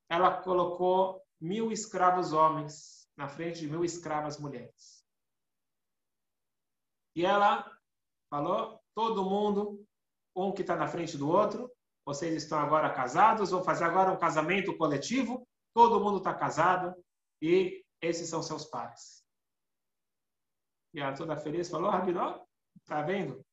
[0.09, 5.05] Ela colocou mil escravos homens na frente de mil escravas mulheres.
[7.15, 7.71] E ela
[8.27, 9.85] falou: todo mundo,
[10.35, 11.71] um que está na frente do outro,
[12.03, 16.91] vocês estão agora casados, vão fazer agora um casamento coletivo, todo mundo está casado
[17.39, 19.23] e esses são seus pais.
[20.91, 22.43] E ela toda feliz falou, Rabinó,
[22.83, 23.45] tá vendo?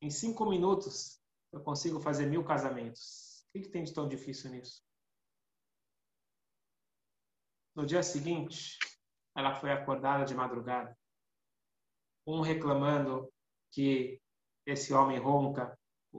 [0.00, 1.20] Em cinco minutos
[1.52, 3.44] eu consigo fazer mil casamentos.
[3.48, 4.82] O que, que tem de tão difícil nisso?
[7.74, 8.78] No dia seguinte,
[9.36, 10.96] ela foi acordada de madrugada.
[12.26, 13.30] Um reclamando
[13.72, 14.20] que
[14.66, 15.78] esse homem ronca.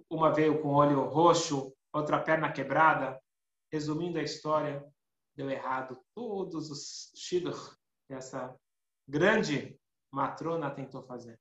[0.10, 3.22] Uma veio com o olho roxo, outra perna quebrada.
[3.72, 4.86] Resumindo a história,
[5.36, 7.76] deu errado todos os shidduch
[8.10, 8.56] essa
[9.08, 9.80] grande
[10.12, 11.40] Matrona tentou fazer.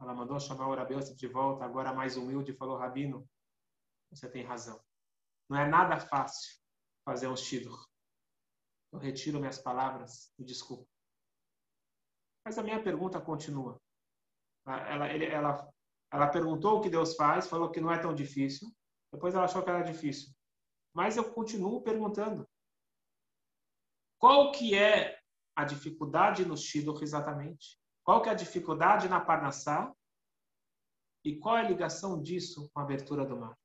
[0.00, 3.28] Ela mandou chamar o Rabi de volta, agora mais humilde, falou: Rabino,
[4.10, 4.82] você tem razão.
[5.48, 6.58] Não é nada fácil
[7.04, 7.86] fazer um shidur.
[8.92, 10.88] Eu retiro minhas palavras e desculpa.
[12.44, 13.80] Mas a minha pergunta continua.
[14.66, 15.68] Ela, ele, ela,
[16.12, 18.68] ela perguntou o que Deus faz, falou que não é tão difícil.
[19.12, 20.32] Depois ela achou que era difícil.
[20.94, 22.48] Mas eu continuo perguntando.
[24.18, 25.18] Qual que é
[25.56, 27.79] a dificuldade no Shidduch exatamente?
[28.04, 29.94] Qual que é a dificuldade na Parnassá?
[31.24, 33.56] E qual é a ligação disso com a abertura do mar?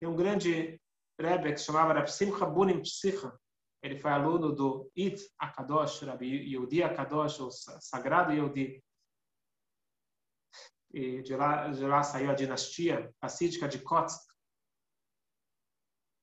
[0.00, 0.80] Tem um grande
[1.20, 3.36] Rebbe que se chamava Rav Simcha Bunim Psicha.
[3.82, 8.82] Ele foi aluno do It Akadosh, Rabi Yehudi Akadosh, o sagrado Yehudi.
[10.92, 14.32] E de lá, de lá saiu a dinastia assídica de Kotsk.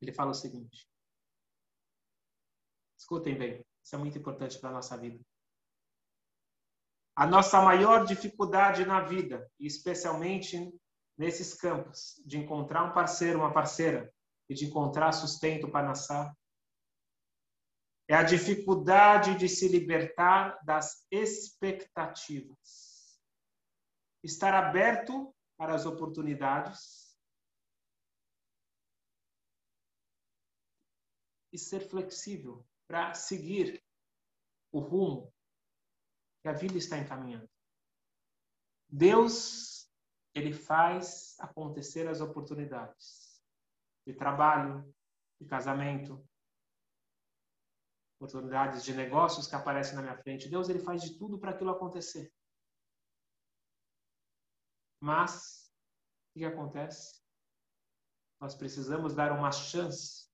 [0.01, 0.87] Ele fala o seguinte:
[2.97, 5.23] Escutem bem, isso é muito importante para a nossa vida.
[7.15, 10.73] A nossa maior dificuldade na vida, especialmente
[11.15, 14.11] nesses campos, de encontrar um parceiro, uma parceira,
[14.49, 16.31] e de encontrar sustento para nascer,
[18.07, 23.19] é a dificuldade de se libertar das expectativas.
[24.23, 27.15] Estar aberto para as oportunidades
[31.51, 33.83] e ser flexível para seguir
[34.71, 35.33] o rumo
[36.41, 37.49] que a vida está encaminhando.
[38.87, 39.89] Deus,
[40.33, 43.43] ele faz acontecer as oportunidades
[44.05, 44.93] de trabalho,
[45.39, 46.23] de casamento,
[48.19, 50.49] oportunidades de negócios que aparecem na minha frente.
[50.49, 52.31] Deus, ele faz de tudo para aquilo acontecer.
[55.01, 55.73] Mas,
[56.29, 57.21] o que acontece?
[58.39, 60.29] Nós precisamos dar uma chance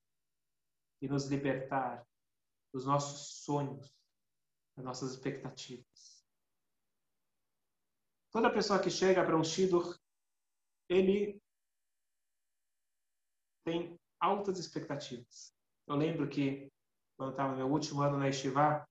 [1.02, 2.06] e nos libertar
[2.74, 3.94] dos nossos sonhos,
[4.76, 6.26] das nossas expectativas.
[8.32, 9.98] Toda pessoa que chega para um Shidur,
[10.88, 11.42] ele
[13.66, 15.54] tem altas expectativas.
[15.88, 16.72] Eu lembro que
[17.18, 18.88] quando estava no meu último ano na Yeshiva,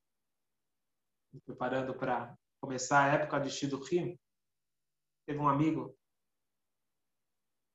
[1.32, 4.18] me preparando para começar a época de Shidurim,
[5.26, 5.96] teve um amigo,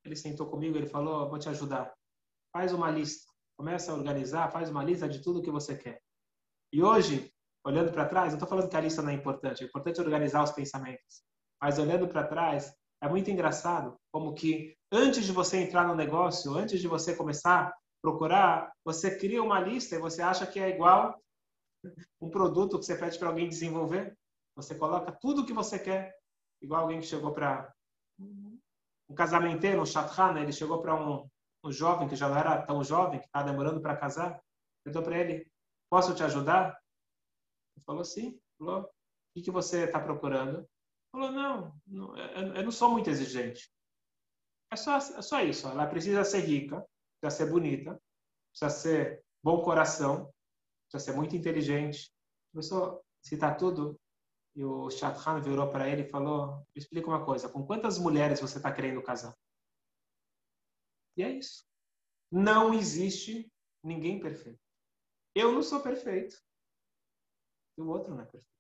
[0.04, 1.98] ele sentou comigo, ele falou, vou te ajudar,
[2.52, 6.02] faz uma lista Começa a organizar, faz uma lista de tudo que você quer.
[6.74, 7.32] E hoje,
[7.66, 10.44] olhando para trás, não estou falando que a lista não é importante, é importante organizar
[10.44, 11.24] os pensamentos.
[11.62, 16.54] Mas olhando para trás, é muito engraçado como que antes de você entrar no negócio,
[16.54, 20.70] antes de você começar a procurar, você cria uma lista e você acha que é
[20.70, 21.20] igual
[22.22, 24.18] um produto que você pede para alguém desenvolver.
[24.56, 26.16] Você coloca tudo o que você quer,
[26.62, 27.74] igual alguém que chegou para
[28.20, 31.28] um casamenteiro, um chatran, ele chegou para um,
[31.66, 34.40] um jovem que já não era tão jovem, que estava demorando para casar,
[34.84, 35.52] perguntou para ele:
[35.90, 36.80] Posso te ajudar?
[37.76, 38.40] Ele falou: Sim.
[38.58, 38.90] Falou: O
[39.34, 40.60] que, que você está procurando?
[40.60, 40.68] Ele
[41.12, 43.70] falou: Não, não eu, não sou muito exigente.
[44.72, 45.68] É só, é só isso.
[45.68, 46.86] Ela precisa ser rica,
[47.20, 48.00] precisa ser bonita,
[48.52, 50.32] precisa ser bom coração,
[50.88, 52.12] precisa ser muito inteligente.
[52.52, 54.00] Começou a citar tudo.
[54.56, 58.40] E o Shatran virou para ele e falou: Me explica uma coisa, com quantas mulheres
[58.40, 59.36] você está querendo casar?
[61.18, 61.66] E é isso.
[62.32, 63.52] Não existe
[63.84, 64.60] ninguém perfeito.
[65.34, 66.36] Eu não sou perfeito.
[67.78, 68.56] E o outro não é perfeito.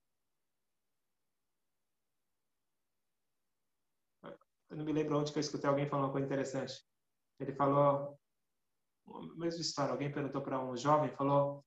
[4.69, 6.83] Eu não me lembro onde que eu escutei alguém falando uma coisa interessante.
[7.39, 8.19] Ele falou,
[9.35, 11.63] mesma história, alguém perguntou para um jovem, falou, o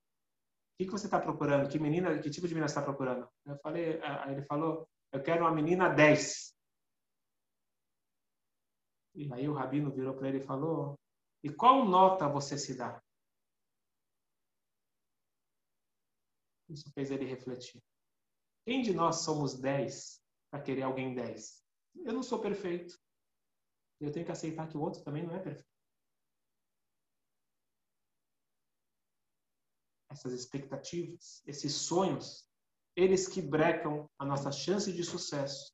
[0.78, 1.68] que, que você está procurando?
[1.68, 3.28] Que menina, que tipo de menina você está procurando?
[3.46, 6.54] Eu falei, aí ele falou, eu quero uma menina 10.
[9.14, 10.98] E aí o rabino virou para ele e falou:
[11.42, 13.02] E qual nota você se dá?
[16.68, 17.82] Isso fez ele refletir.
[18.64, 21.64] Quem de nós somos dez para querer alguém dez?
[22.04, 22.98] Eu não sou perfeito.
[24.00, 25.66] Eu tenho que aceitar que o outro também não é perfeito.
[30.10, 32.48] Essas expectativas, esses sonhos,
[32.94, 35.72] eles que brecam a nossa chance de sucesso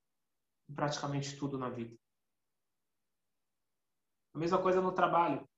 [0.69, 1.97] em praticamente tudo na vida.
[4.35, 5.49] A mesma coisa no trabalho.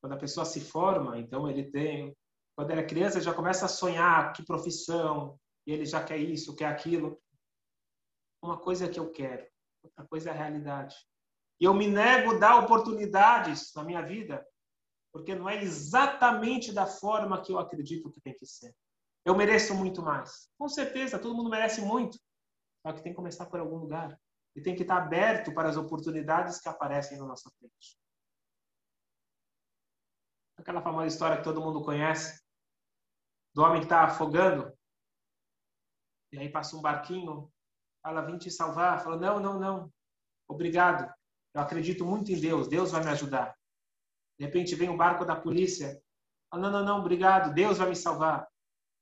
[0.00, 2.16] Quando a pessoa se forma, então ele tem.
[2.56, 6.16] Quando ele é criança, ele já começa a sonhar que profissão, e ele já quer
[6.18, 7.20] isso, quer aquilo.
[8.42, 9.46] Uma coisa é que eu quero,
[9.82, 10.96] outra coisa é a realidade.
[11.60, 14.44] E eu me nego a dar oportunidades na minha vida,
[15.12, 18.74] porque não é exatamente da forma que eu acredito que tem que ser.
[19.24, 20.50] Eu mereço muito mais.
[20.58, 22.18] Com certeza, todo mundo merece muito.
[22.84, 24.18] Só que tem que começar por algum lugar.
[24.54, 27.98] E tem que estar aberto para as oportunidades que aparecem na nossa frente.
[30.58, 32.42] Aquela famosa história que todo mundo conhece,
[33.54, 34.72] do homem que está afogando,
[36.32, 37.52] e aí passa um barquinho,
[38.02, 39.02] fala, vim te salvar.
[39.02, 39.92] Fala, não, não, não,
[40.48, 41.12] obrigado.
[41.54, 43.54] Eu acredito muito em Deus, Deus vai me ajudar.
[44.38, 46.02] De repente vem um barco da polícia,
[46.50, 48.48] fala, não, não, não, obrigado, Deus vai me salvar.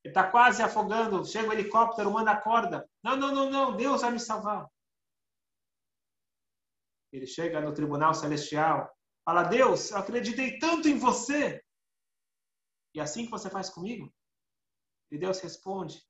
[0.02, 2.88] Ele está quase afogando, chega o helicóptero, manda a corda.
[3.02, 4.66] Não, não, não, não, Deus vai me salvar.
[7.12, 8.90] Ele chega no tribunal celestial,
[9.24, 11.62] fala: Deus, eu acreditei tanto em você.
[12.94, 14.12] E assim que você faz comigo?
[15.10, 16.04] E Deus responde: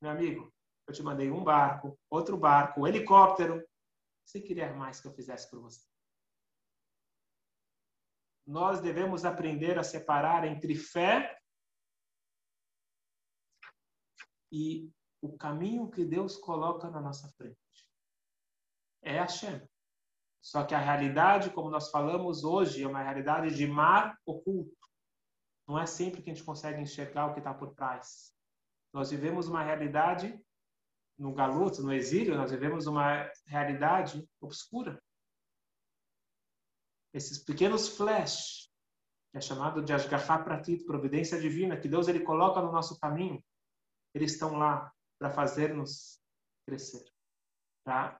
[0.00, 0.52] Meu amigo,
[0.86, 3.66] eu te mandei um barco, outro barco, um helicóptero.
[4.24, 5.86] Você queria mais que eu fizesse por você?
[8.46, 11.38] Nós devemos aprender a separar entre fé
[14.50, 14.90] e
[15.20, 17.58] o caminho que Deus coloca na nossa frente.
[19.02, 19.68] É a Hashem.
[20.48, 24.74] Só que a realidade, como nós falamos hoje, é uma realidade de mar oculto.
[25.66, 28.32] Não é sempre que a gente consegue enxergar o que está por trás.
[28.90, 30.42] Nós vivemos uma realidade
[31.18, 34.98] no galuto, no exílio, nós vivemos uma realidade obscura.
[37.12, 38.70] Esses pequenos flash,
[39.30, 43.44] que é chamado de Ashgaha Pratit, providência divina, que Deus ele coloca no nosso caminho,
[44.14, 46.18] eles estão lá para fazer-nos
[46.64, 47.04] crescer,
[47.84, 48.18] para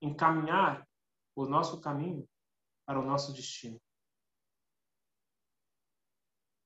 [0.00, 0.86] encaminhar
[1.36, 2.28] o nosso caminho
[2.84, 3.80] para o nosso destino.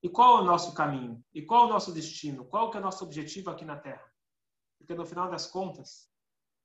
[0.01, 1.23] E qual é o nosso caminho?
[1.33, 2.45] E qual é o nosso destino?
[2.45, 4.11] Qual que é o nosso objetivo aqui na Terra?
[4.79, 6.09] Porque no final das contas,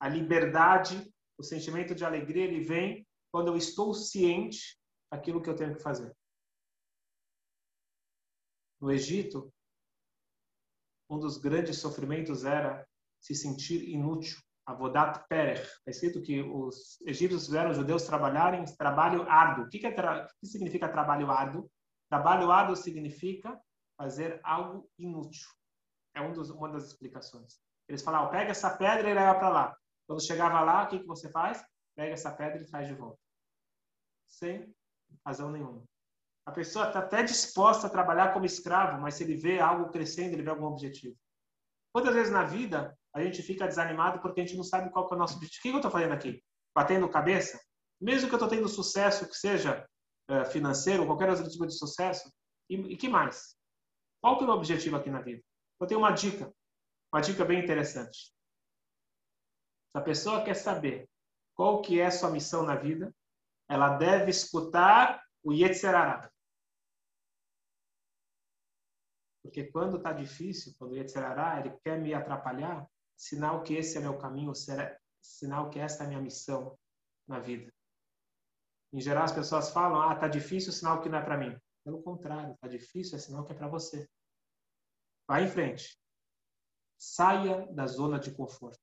[0.00, 4.80] a liberdade, o sentimento de alegria, ele vem quando eu estou ciente
[5.10, 6.16] daquilo que eu tenho que fazer.
[8.80, 9.52] No Egito,
[11.10, 12.88] um dos grandes sofrimentos era
[13.20, 14.40] se sentir inútil.
[14.66, 15.60] Avodat Perer.
[15.60, 19.64] Está escrito que os egípcios fizeram os judeus trabalharem trabalho árduo.
[19.64, 20.26] O que, que, é tra...
[20.40, 21.70] que significa trabalho árduo?
[22.10, 23.58] Trabalho árduo significa
[23.96, 25.48] fazer algo inútil.
[26.14, 27.60] É um dos, uma das explicações.
[27.88, 29.76] Eles falavam, pega essa pedra e leva para lá.
[30.06, 31.64] Quando chegava lá, o que, que você faz?
[31.94, 33.18] Pega essa pedra e traz de volta.
[34.28, 34.74] Sem
[35.24, 35.84] razão nenhuma.
[36.44, 40.34] A pessoa está até disposta a trabalhar como escravo, mas se ele vê algo crescendo,
[40.34, 41.16] ele vê algum objetivo.
[41.92, 45.14] Quantas vezes na vida a gente fica desanimado porque a gente não sabe qual é
[45.14, 45.58] o nosso objetivo?
[45.58, 46.42] O que eu estou fazendo aqui?
[46.74, 47.58] Batendo cabeça?
[48.00, 49.88] Mesmo que eu estou tendo sucesso, que seja
[50.30, 52.30] uh, financeiro, qualquer outro tipo de sucesso,
[52.68, 53.56] e, e que mais?
[54.20, 55.42] Qual que é o objetivo aqui na vida?
[55.80, 56.52] Eu tenho uma dica,
[57.12, 58.34] uma dica bem interessante.
[59.92, 61.08] Se a pessoa quer saber
[61.54, 63.14] qual que é a sua missão na vida,
[63.68, 66.30] ela deve escutar o Yetzerará.
[69.42, 72.86] Porque quando está difícil, quando o Yetzerará ele quer me atrapalhar,
[73.16, 74.52] sinal que esse é meu caminho,
[75.20, 76.78] sinal que esta é minha missão
[77.26, 77.72] na vida.
[78.92, 81.58] Em geral, as pessoas falam, ah, tá difícil, sinal que não é para mim.
[81.84, 84.08] Pelo contrário, tá difícil, é sinal que é para você.
[85.26, 85.98] Vai em frente.
[86.98, 88.80] Saia da zona de conforto.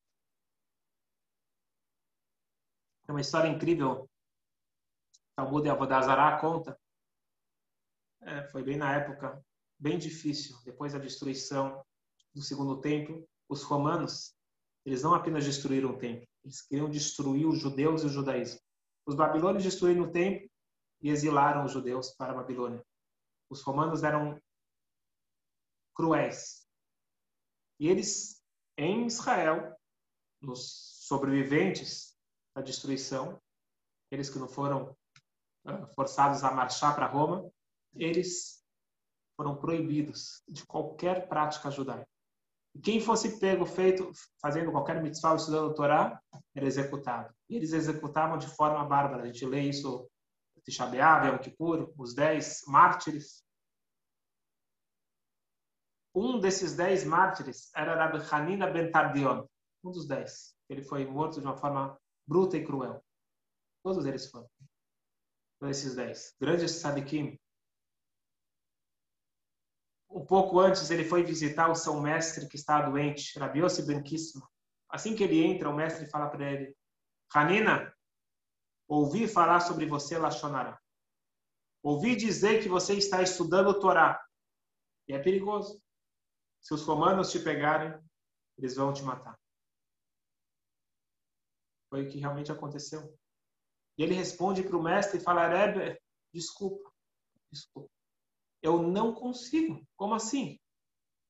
[3.05, 4.09] Tem uma história incrível.
[5.35, 6.79] Talmud e Avodazará conta.
[8.21, 9.43] É, foi bem na época,
[9.77, 11.85] bem difícil, depois da destruição
[12.33, 14.35] do segundo templo, os romanos,
[14.85, 18.59] eles não apenas destruíram o templo, eles queriam destruir os judeus e o judaísmo.
[19.05, 20.49] Os babilônios destruíram o templo
[21.01, 22.83] e exilaram os judeus para a Babilônia.
[23.49, 24.41] Os romanos eram
[25.95, 26.67] cruéis.
[27.79, 28.41] E eles,
[28.77, 29.77] em Israel,
[30.41, 32.17] nos sobreviventes
[32.55, 33.41] da destruição,
[34.11, 34.95] eles que não foram
[35.65, 37.49] ah, forçados a marchar para Roma,
[37.93, 38.63] eles
[39.35, 42.12] foram proibidos de qualquer prática judaica.
[42.75, 44.11] E quem fosse pego feito
[44.41, 46.19] fazendo qualquer mitzvah estudando o Torá
[46.55, 47.33] era executado.
[47.49, 49.23] E eles executavam de forma bárbara.
[49.23, 50.09] A gente lê isso
[50.63, 53.43] Tisha B'Av, Yom Kippur, os dez mártires.
[56.15, 59.45] Um desses dez mártires era Rabbi Hanina ben Tardion,
[59.83, 60.55] um dos dez.
[60.69, 63.03] Ele foi morto de uma forma bruta e cruel.
[63.83, 64.49] Todos eles foram.
[65.59, 66.35] Todos esses dez.
[66.39, 67.37] Grandes sadikim.
[70.13, 74.03] Um pouco antes, ele foi visitar o seu mestre que está doente, Rabi Yossi ben
[74.03, 74.47] Kisma.
[74.87, 76.77] Assim que ele entra, o mestre fala para ele,
[77.33, 77.91] Hanina,
[78.87, 80.79] ouvi falar sobre você, Lachonará.
[81.81, 84.23] Ouvi dizer que você está estudando o Torá.
[85.07, 85.81] E é perigoso.
[86.61, 87.99] Se os romanos te pegarem,
[88.57, 89.37] eles vão te matar.
[91.89, 93.17] Foi o que realmente aconteceu.
[93.97, 95.99] E ele responde para o mestre e fala: Rebbe,
[96.31, 96.91] desculpa,
[97.51, 97.91] desculpa.
[98.63, 99.85] Eu não consigo.
[99.97, 100.57] Como assim?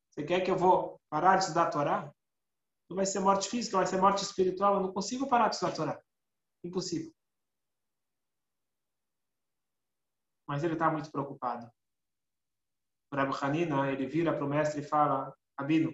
[0.10, 2.14] Você quer que eu vou parar de estudar a Torá?
[2.88, 4.76] Não vai ser morte física, vai ser morte espiritual.
[4.76, 6.04] Eu não consigo parar de estudar a Torá.
[6.64, 7.12] Impossível.
[10.48, 11.68] Mas ele está muito preocupado.
[13.12, 15.92] O Rabbi Hanina, ele vira para o mestre e fala, Rabino,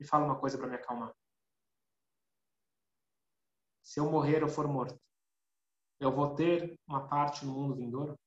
[0.00, 1.14] me fala uma coisa para me acalmar.
[3.82, 4.98] Se eu morrer ou for morto,
[6.00, 8.18] eu vou ter uma parte no mundo vindouro?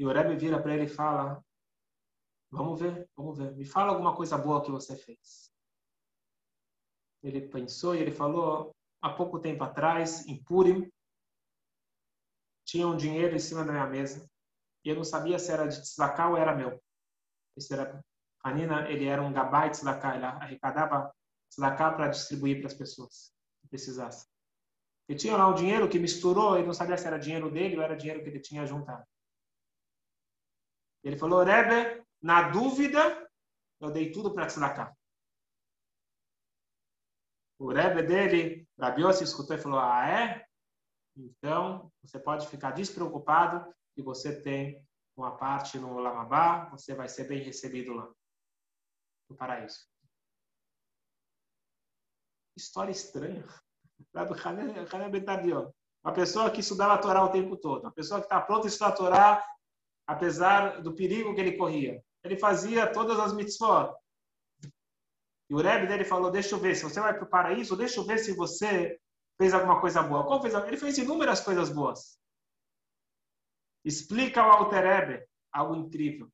[0.00, 1.44] E o Rebbe vira para ele e fala:
[2.50, 3.54] Vamos ver, vamos ver.
[3.54, 5.52] Me fala alguma coisa boa que você fez.
[7.22, 10.90] Ele pensou e ele falou: Há pouco tempo atrás, em Purim,
[12.64, 14.26] tinha um dinheiro em cima da minha mesa
[14.82, 16.82] e eu não sabia se era de tzedakah ou era meu.
[17.54, 18.02] Esse era
[18.42, 21.14] Hanina, ele era um gabai tzedakah, ele arrecadava
[21.50, 24.26] tzedakah para distribuir para as pessoas que precisassem.
[25.06, 27.82] Ele tinha lá um dinheiro que misturou, ele não sabia se era dinheiro dele ou
[27.82, 29.04] era dinheiro que ele tinha juntado.
[31.02, 33.30] Ele falou, Rebbe, na dúvida,
[33.80, 34.94] eu dei tudo para tzedakah.
[37.58, 40.46] O Rebbe dele, Rabiossi, escutou e falou, ah, é?
[41.16, 44.86] Então, você pode ficar despreocupado que você tem
[45.16, 48.10] uma parte no Lamabá, você vai ser bem recebido lá,
[49.28, 49.86] no paraíso.
[52.56, 53.44] História estranha.
[56.02, 58.68] Uma pessoa que estudava a Torá o tempo todo, uma pessoa que está pronta a
[58.68, 59.46] estudar a Torá
[60.10, 62.02] apesar do perigo que ele corria.
[62.24, 63.94] Ele fazia todas as mitzvot.
[65.48, 68.00] E o Rebbe dele falou, deixa eu ver, se você vai para o paraíso, deixa
[68.00, 68.98] eu ver se você
[69.38, 70.26] fez alguma coisa boa.
[70.26, 70.52] Qual fez?
[70.52, 72.18] Ele fez inúmeras coisas boas.
[73.84, 76.28] Explica ao Alter Rebbe algo incrível.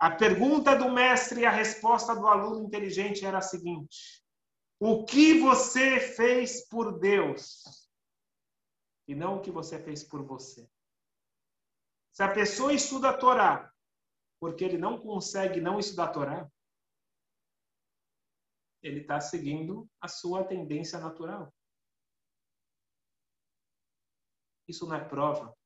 [0.00, 4.20] A pergunta do mestre e a resposta do aluno inteligente era a seguinte:
[4.80, 7.85] O que você fez por Deus?
[9.06, 10.68] E não o que você fez por você.
[12.12, 13.72] Se a pessoa estuda a Torá
[14.40, 16.52] porque ele não consegue não estudar a Torá,
[18.82, 21.52] ele está seguindo a sua tendência natural.
[24.68, 25.56] Isso não é prova.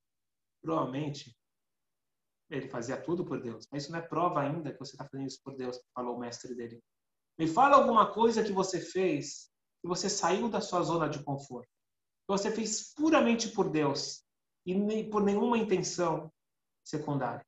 [0.63, 1.37] Provavelmente
[2.49, 5.29] ele fazia tudo por Deus, mas isso não é prova ainda que você está fazendo
[5.29, 6.83] isso por Deus, falou o mestre dele.
[7.39, 11.71] Me fala alguma coisa que você fez que você saiu da sua zona de conforto
[12.31, 14.25] você fez puramente por Deus
[14.65, 16.33] e nem por nenhuma intenção
[16.85, 17.45] secundária.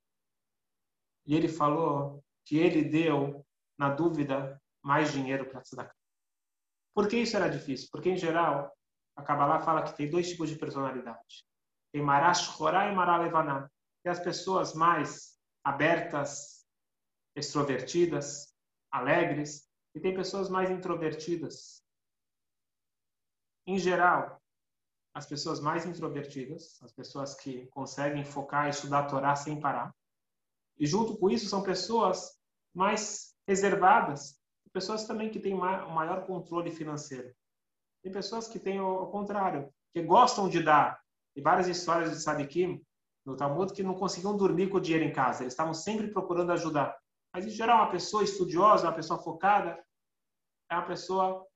[1.24, 3.46] E ele falou que ele deu,
[3.78, 5.94] na dúvida, mais dinheiro para tzedakah.
[6.92, 7.90] Por que isso era difícil?
[7.92, 8.76] Porque, em geral,
[9.14, 11.46] a Kabbalah fala que tem dois tipos de personalidade.
[11.92, 13.70] Tem Marash Chorá e Mará Levaná.
[14.02, 16.66] Tem as pessoas mais abertas,
[17.36, 18.52] extrovertidas,
[18.90, 21.84] alegres, e tem pessoas mais introvertidas.
[23.64, 24.41] Em geral,
[25.14, 29.94] as pessoas mais introvertidas, as pessoas que conseguem focar e estudar a Torá sem parar.
[30.78, 32.38] E junto com isso são pessoas
[32.74, 34.40] mais reservadas,
[34.72, 37.32] pessoas também que têm maior controle financeiro.
[38.02, 41.00] Tem pessoas que têm o contrário, que gostam de dar.
[41.34, 42.82] Tem várias histórias de Sadikim
[43.24, 45.42] no Talmud que não conseguiam dormir com o dinheiro em casa.
[45.42, 46.96] Eles estavam sempre procurando ajudar.
[47.32, 49.82] Mas, em geral, uma pessoa estudiosa, uma pessoa focada,
[50.70, 51.46] é uma pessoa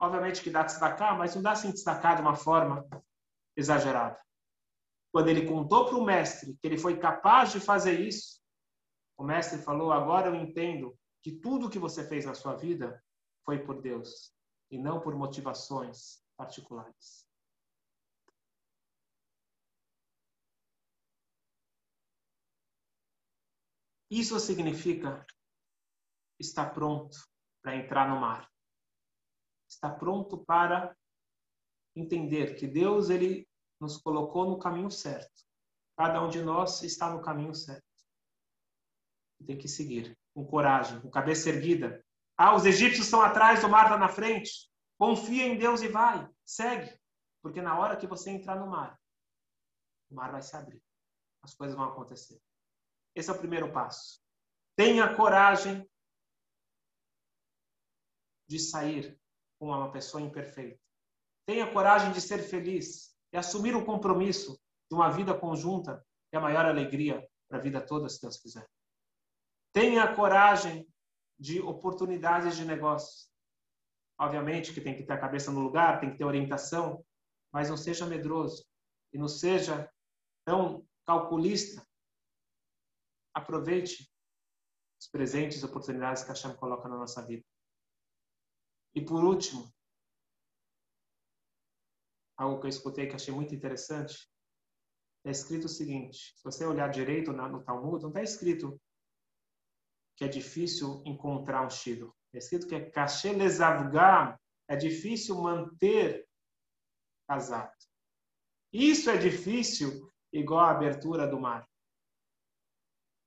[0.00, 2.88] obviamente que dá destacar, mas não dá sem destacar de uma forma
[3.54, 4.18] exagerada.
[5.12, 8.40] Quando ele contou para o mestre que ele foi capaz de fazer isso,
[9.18, 13.02] o mestre falou: Agora eu entendo que tudo que você fez na sua vida
[13.44, 14.34] foi por Deus
[14.70, 17.28] e não por motivações particulares.
[24.10, 25.24] Isso significa
[26.38, 27.16] estar pronto
[27.62, 28.49] para entrar no mar
[29.80, 30.94] está pronto para
[31.96, 33.48] entender que Deus ele
[33.80, 35.42] nos colocou no caminho certo.
[35.96, 37.82] Cada um de nós está no caminho certo.
[39.46, 42.04] Tem que seguir com coragem, com cabeça erguida.
[42.36, 44.70] Ah, os egípcios estão atrás, o mar está na frente.
[44.98, 46.94] Confia em Deus e vai, segue.
[47.42, 49.00] Porque na hora que você entrar no mar,
[50.10, 50.82] o mar vai se abrir.
[51.42, 52.38] As coisas vão acontecer.
[53.14, 54.20] Esse é o primeiro passo.
[54.76, 55.88] Tenha coragem
[58.46, 59.19] de sair
[59.60, 60.80] com uma pessoa imperfeita.
[61.46, 64.58] Tenha coragem de ser feliz e assumir o compromisso
[64.90, 68.66] de uma vida conjunta é a maior alegria para a vida toda, se Deus quiser.
[69.72, 70.88] Tenha coragem
[71.38, 73.30] de oportunidades de negócios.
[74.18, 77.04] Obviamente que tem que ter a cabeça no lugar, tem que ter orientação,
[77.52, 78.64] mas não seja medroso
[79.12, 79.90] e não seja
[80.44, 81.86] tão calculista.
[83.34, 84.10] Aproveite
[85.00, 87.44] os presentes e oportunidades que a Hashem coloca na nossa vida.
[89.00, 89.72] E por último,
[92.36, 94.30] algo que eu escutei que achei muito interessante,
[95.24, 98.78] é escrito o seguinte: se você olhar direito no Talmud, não está escrito
[100.16, 102.14] que é difícil encontrar um shidduch.
[102.34, 104.38] É escrito que é kashe lezavgam,
[104.68, 106.28] é difícil manter
[107.26, 107.72] casado.
[108.70, 111.66] Isso é difícil igual a abertura do mar.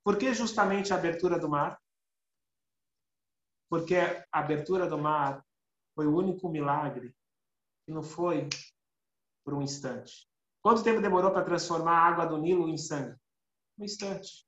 [0.04, 1.82] Por que justamente a abertura do mar?
[3.68, 5.44] Porque a abertura do mar
[5.96, 7.16] foi o único milagre
[7.86, 8.50] que não foi
[9.44, 10.28] por um instante.
[10.62, 13.20] Quanto tempo demorou para transformar a água do Nilo em sangue?
[13.78, 14.48] Um instante.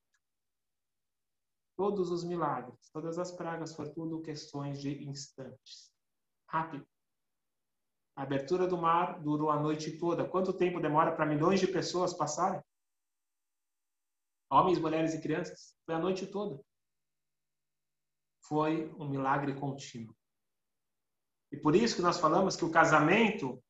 [1.76, 5.92] Todos os milagres, todas as pragas foram tudo questões de instantes.
[6.48, 6.86] Rápido.
[8.16, 10.26] A abertura do mar durou a noite toda.
[10.26, 12.62] Quanto tempo demora para milhões de pessoas passarem?
[14.50, 15.76] Homens, mulheres e crianças.
[15.84, 16.58] Foi a noite toda.
[18.40, 20.16] Foi um milagre contínuo.
[21.52, 23.62] E por isso que nós falamos que o casamento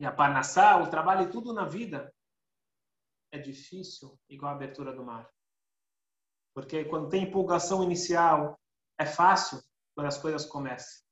[0.00, 2.12] e a panassá, o trabalho e tudo na vida
[3.32, 5.30] é difícil igual a abertura do mar.
[6.54, 8.58] Porque quando tem empolgação inicial,
[8.98, 9.60] é fácil
[9.94, 11.04] quando as coisas começam.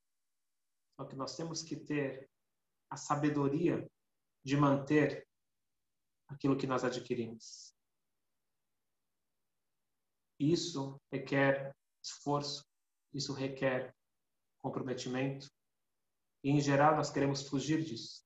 [0.97, 2.31] Só que nós temos que ter
[2.91, 3.91] a sabedoria
[4.45, 5.27] de manter
[6.29, 7.75] aquilo que nós adquirimos.
[10.39, 12.65] Isso requer esforço,
[13.13, 13.95] isso requer
[14.61, 15.51] comprometimento.
[16.45, 18.23] E, em geral, nós queremos fugir disso.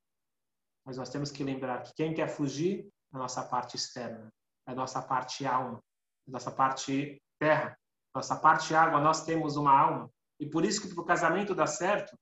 [0.84, 4.32] Mas nós temos que lembrar que quem quer fugir é a nossa parte externa,
[4.66, 5.82] é a nossa parte alma,
[6.26, 7.76] é a nossa parte terra,
[8.14, 9.00] nossa parte água.
[9.00, 12.16] Nós temos uma alma e por isso que para o casamento dar certo,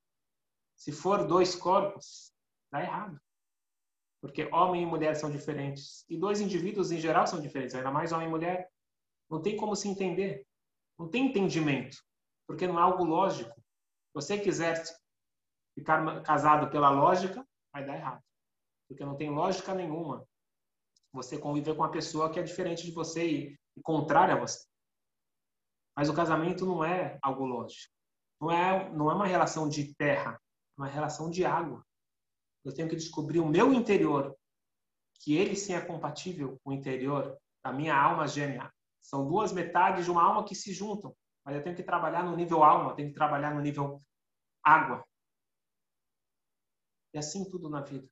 [0.76, 2.32] se for dois corpos,
[2.72, 3.20] dá errado.
[4.20, 6.04] Porque homem e mulher são diferentes.
[6.08, 8.70] E dois indivíduos em geral são diferentes, ainda mais homem e mulher.
[9.30, 10.46] Não tem como se entender.
[10.98, 11.98] Não tem entendimento.
[12.46, 13.54] Porque não é algo lógico.
[13.54, 14.82] Se você quiser
[15.74, 18.22] ficar casado pela lógica, vai dar errado.
[18.88, 20.26] Porque não tem lógica nenhuma
[21.12, 24.66] você conviver com uma pessoa que é diferente de você e, e contrária a você.
[25.96, 27.94] Mas o casamento não é algo lógico.
[28.40, 31.84] Não é, não é uma relação de terra, é uma relação de água.
[32.64, 34.36] Eu tenho que descobrir o meu interior,
[35.20, 38.72] que ele sim é compatível com o interior da minha alma gêmea.
[39.00, 41.14] São duas metades de uma alma que se juntam,
[41.44, 44.02] mas eu tenho que trabalhar no nível alma, tenho que trabalhar no nível
[44.62, 45.04] água.
[47.12, 48.08] E assim tudo na vida.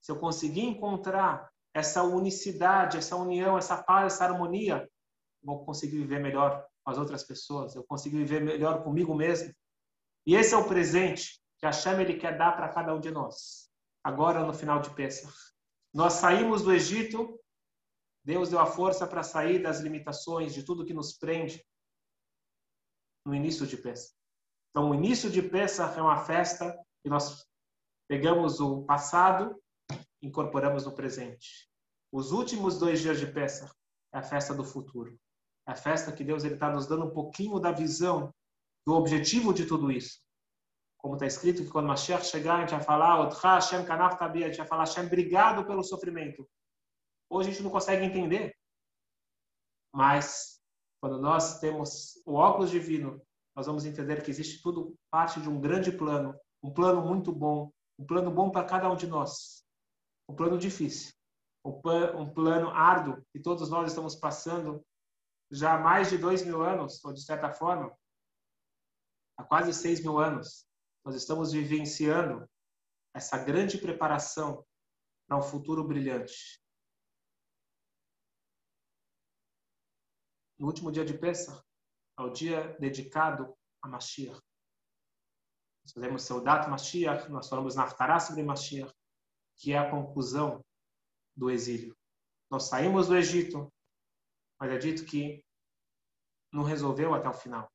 [0.00, 4.88] Se eu conseguir encontrar essa unicidade, essa união, essa paz, essa harmonia,
[5.42, 9.52] vou conseguir viver melhor com as outras pessoas, eu consigo viver melhor comigo mesmo.
[10.26, 13.10] E esse é o presente que a Hashem ele quer dar para cada um de
[13.10, 13.70] nós.
[14.04, 15.32] Agora no final de Pesach.
[15.92, 17.38] Nós saímos do Egito,
[18.24, 21.62] Deus deu a força para sair das limitações, de tudo que nos prende
[23.24, 24.14] no início de Pesach.
[24.70, 27.46] Então, o início de Pesach é uma festa que nós
[28.08, 29.60] pegamos o passado
[30.22, 31.68] incorporamos no presente.
[32.12, 33.72] Os últimos dois dias de Pesach
[34.12, 35.18] é a festa do futuro.
[35.66, 38.32] É a festa que Deus está nos dando um pouquinho da visão
[38.86, 40.20] do objetivo de tudo isso.
[40.98, 44.84] Como está escrito que quando Mashiach chegar, a gente vai falar, a gente vai falar,
[44.84, 46.48] Hashem, obrigado pelo sofrimento.
[47.28, 48.54] Hoje a gente não consegue entender.
[49.92, 50.61] Mas,
[51.02, 53.20] quando nós temos o óculos divino,
[53.56, 56.32] nós vamos entender que existe tudo parte de um grande plano,
[56.62, 59.64] um plano muito bom, um plano bom para cada um de nós.
[60.28, 61.12] Um plano difícil,
[61.64, 61.72] um
[62.32, 64.80] plano árduo que todos nós estamos passando
[65.50, 67.92] já há mais de dois mil anos, ou de certa forma,
[69.36, 70.68] há quase seis mil anos,
[71.04, 72.48] nós estamos vivenciando
[73.12, 74.64] essa grande preparação
[75.26, 76.61] para um futuro brilhante.
[80.62, 81.60] No último dia de Pesach,
[82.16, 83.52] é o dia dedicado
[83.82, 84.40] a Mashiach.
[85.82, 88.94] Nós fazemos Seudat Mashiach, nós falamos Naftará sobre Mashiach,
[89.56, 90.64] que é a conclusão
[91.34, 91.96] do exílio.
[92.48, 93.72] Nós saímos do Egito,
[94.60, 95.44] mas é dito que
[96.52, 97.68] não resolveu até o final,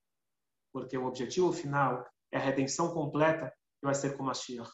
[0.71, 3.53] porque o objetivo final é a redenção completa.
[3.83, 4.71] E vai ser com Mashiach.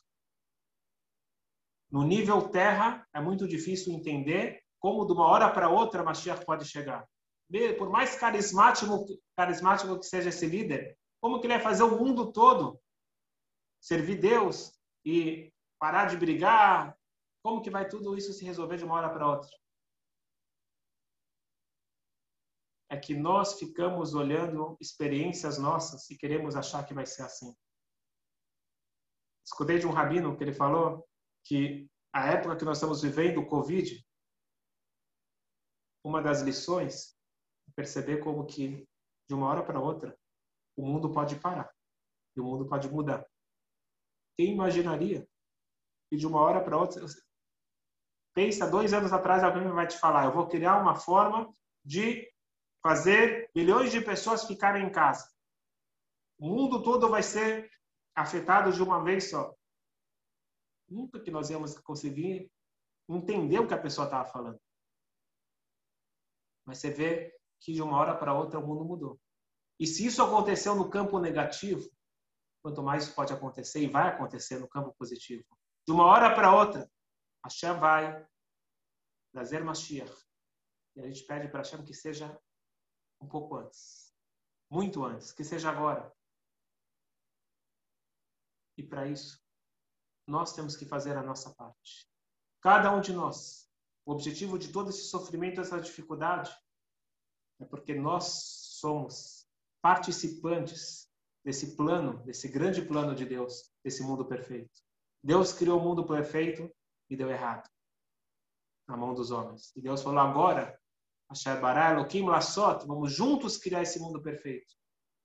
[1.89, 6.65] No nível terra, é muito difícil entender como de uma hora para outra Mashiach pode
[6.65, 7.09] chegar.
[7.77, 12.31] Por mais carismático, carismático que seja esse líder, como que ele vai fazer o mundo
[12.31, 12.81] todo
[13.79, 14.73] servir Deus
[15.05, 16.97] e parar de brigar?
[17.43, 19.51] Como que vai tudo isso se resolver de uma hora para outra?
[22.89, 27.55] É que nós ficamos olhando experiências nossas e queremos achar que vai ser assim.
[29.45, 31.07] Escutei de um rabino que ele falou
[31.43, 34.03] que a época que nós estamos vivendo, o Covid,
[36.03, 37.13] uma das lições
[37.75, 38.87] perceber como que
[39.27, 40.17] de uma hora para outra
[40.75, 41.71] o mundo pode parar
[42.35, 43.25] e o mundo pode mudar.
[44.37, 45.27] Quem imaginaria
[46.09, 47.05] que de uma hora para outra
[48.33, 51.53] pensa dois anos atrás alguém vai te falar, eu vou criar uma forma
[51.85, 52.31] de
[52.81, 55.31] fazer milhões de pessoas ficarem em casa.
[56.39, 57.71] O mundo todo vai ser
[58.15, 59.55] afetado de uma vez só.
[60.89, 62.51] Nunca que nós íamos conseguir
[63.07, 64.59] entender o que a pessoa estava falando.
[66.65, 67.33] Mas você vê
[67.63, 69.19] que de uma hora para outra o mundo mudou.
[69.79, 71.89] E se isso aconteceu no campo negativo,
[72.61, 75.45] quanto mais pode acontecer e vai acontecer no campo positivo.
[75.87, 76.89] De uma hora para outra,
[77.43, 78.25] Hashem vai
[79.33, 80.13] trazer Mashiach.
[80.95, 82.39] E a gente pede para Hashem que seja
[83.19, 84.13] um pouco antes.
[84.69, 85.31] Muito antes.
[85.31, 86.13] Que seja agora.
[88.77, 89.41] E para isso,
[90.27, 92.07] nós temos que fazer a nossa parte.
[92.61, 93.69] Cada um de nós.
[94.05, 96.53] O objetivo de todo esse sofrimento, essa dificuldade,
[97.59, 99.47] é porque nós somos
[99.81, 101.09] participantes
[101.43, 104.71] desse plano, desse grande plano de Deus, desse mundo perfeito.
[105.23, 106.69] Deus criou o mundo perfeito
[107.09, 107.69] e deu errado
[108.87, 109.71] na mão dos homens.
[109.75, 110.77] E Deus falou agora,
[112.85, 114.73] vamos juntos criar esse mundo perfeito.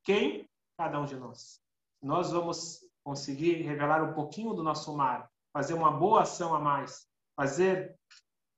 [0.05, 0.49] Quem?
[0.77, 1.61] Cada um de nós.
[2.03, 7.07] Nós vamos conseguir revelar um pouquinho do nosso mar, fazer uma boa ação a mais,
[7.35, 7.99] fazer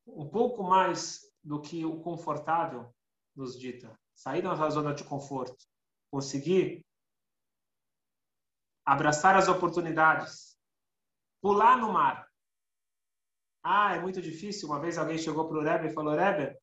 [0.07, 2.93] um pouco mais do que o confortável
[3.41, 5.65] nos dita, sair da zona de conforto,
[6.13, 6.85] conseguir
[8.87, 10.57] abraçar as oportunidades,
[11.43, 12.29] pular no mar.
[13.65, 14.69] Ah, é muito difícil.
[14.69, 16.57] Uma vez alguém chegou para o Rebbe e falou: Rebbe,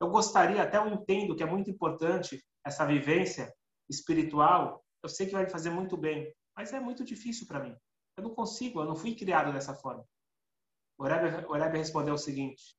[0.00, 3.54] eu gostaria, até eu entendo que é muito importante essa vivência
[3.88, 7.76] espiritual, eu sei que vai me fazer muito bem, mas é muito difícil para mim.
[8.16, 10.04] Eu não consigo, eu não fui criado dessa forma.
[10.98, 12.76] O Rebbe, o Rebbe respondeu o seguinte: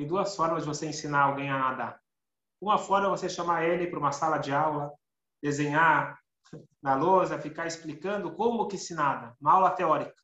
[0.00, 2.02] tem duas formas de você ensinar alguém a nadar.
[2.58, 4.90] Uma forma é você chamar ele para uma sala de aula,
[5.42, 6.18] desenhar
[6.82, 10.16] na lousa, ficar explicando como que se nada, uma aula teórica.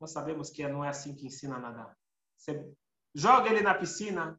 [0.00, 1.96] Nós sabemos que não é assim que ensina a nadar.
[2.36, 2.68] Você
[3.14, 4.36] joga ele na piscina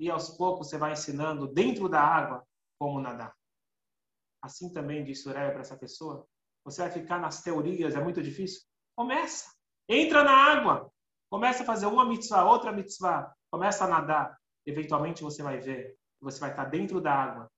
[0.00, 2.44] e aos poucos você vai ensinando dentro da água
[2.76, 3.32] como nadar.
[4.42, 6.26] Assim também disse Ureia para essa pessoa.
[6.64, 8.62] Você vai ficar nas teorias, é muito difícil?
[8.96, 9.54] Começa.
[9.88, 10.91] Entra na água.
[11.32, 13.34] Começa a fazer uma mitzvah, outra mitzvah.
[13.50, 14.38] Começa a nadar.
[14.66, 15.96] Eventualmente você vai ver.
[16.20, 17.50] Você vai estar dentro da água.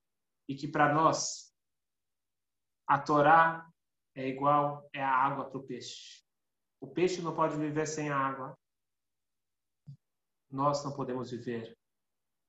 [0.48, 1.52] E que para nós,
[2.86, 3.68] a Torá
[4.14, 6.22] é igual é a água para o peixe.
[6.80, 8.56] O peixe não pode viver sem a água.
[10.48, 11.76] Nós não podemos viver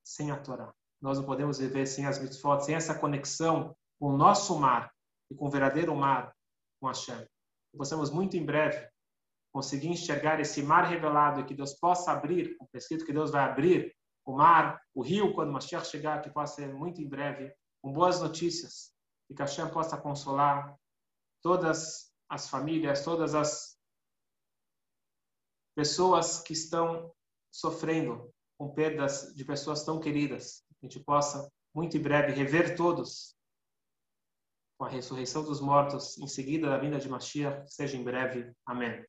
[0.03, 0.71] sem a Torá.
[1.01, 4.93] Nós não podemos viver sem as mitzvot, sem essa conexão com o nosso mar
[5.31, 6.35] e com o verdadeiro mar,
[6.79, 7.25] com Hashem.
[7.71, 8.93] Que possamos muito em breve
[9.55, 13.41] conseguir enxergar esse mar revelado e que Deus possa abrir, o escrito que Deus vai
[13.41, 13.95] abrir
[14.25, 18.19] o mar, o rio, quando Mashiach chegar, que possa ser muito em breve, com boas
[18.19, 18.91] notícias,
[19.29, 20.77] e que Hashem possa consolar
[21.41, 23.79] todas as famílias, todas as
[25.73, 27.09] pessoas que estão
[27.49, 30.65] sofrendo com perdas de pessoas tão queridas.
[30.67, 33.33] Que a gente possa, muito em breve, rever todos
[34.77, 38.51] com a ressurreição dos mortos, em seguida da vinda de Mashiach, seja em breve.
[38.65, 39.05] Amém.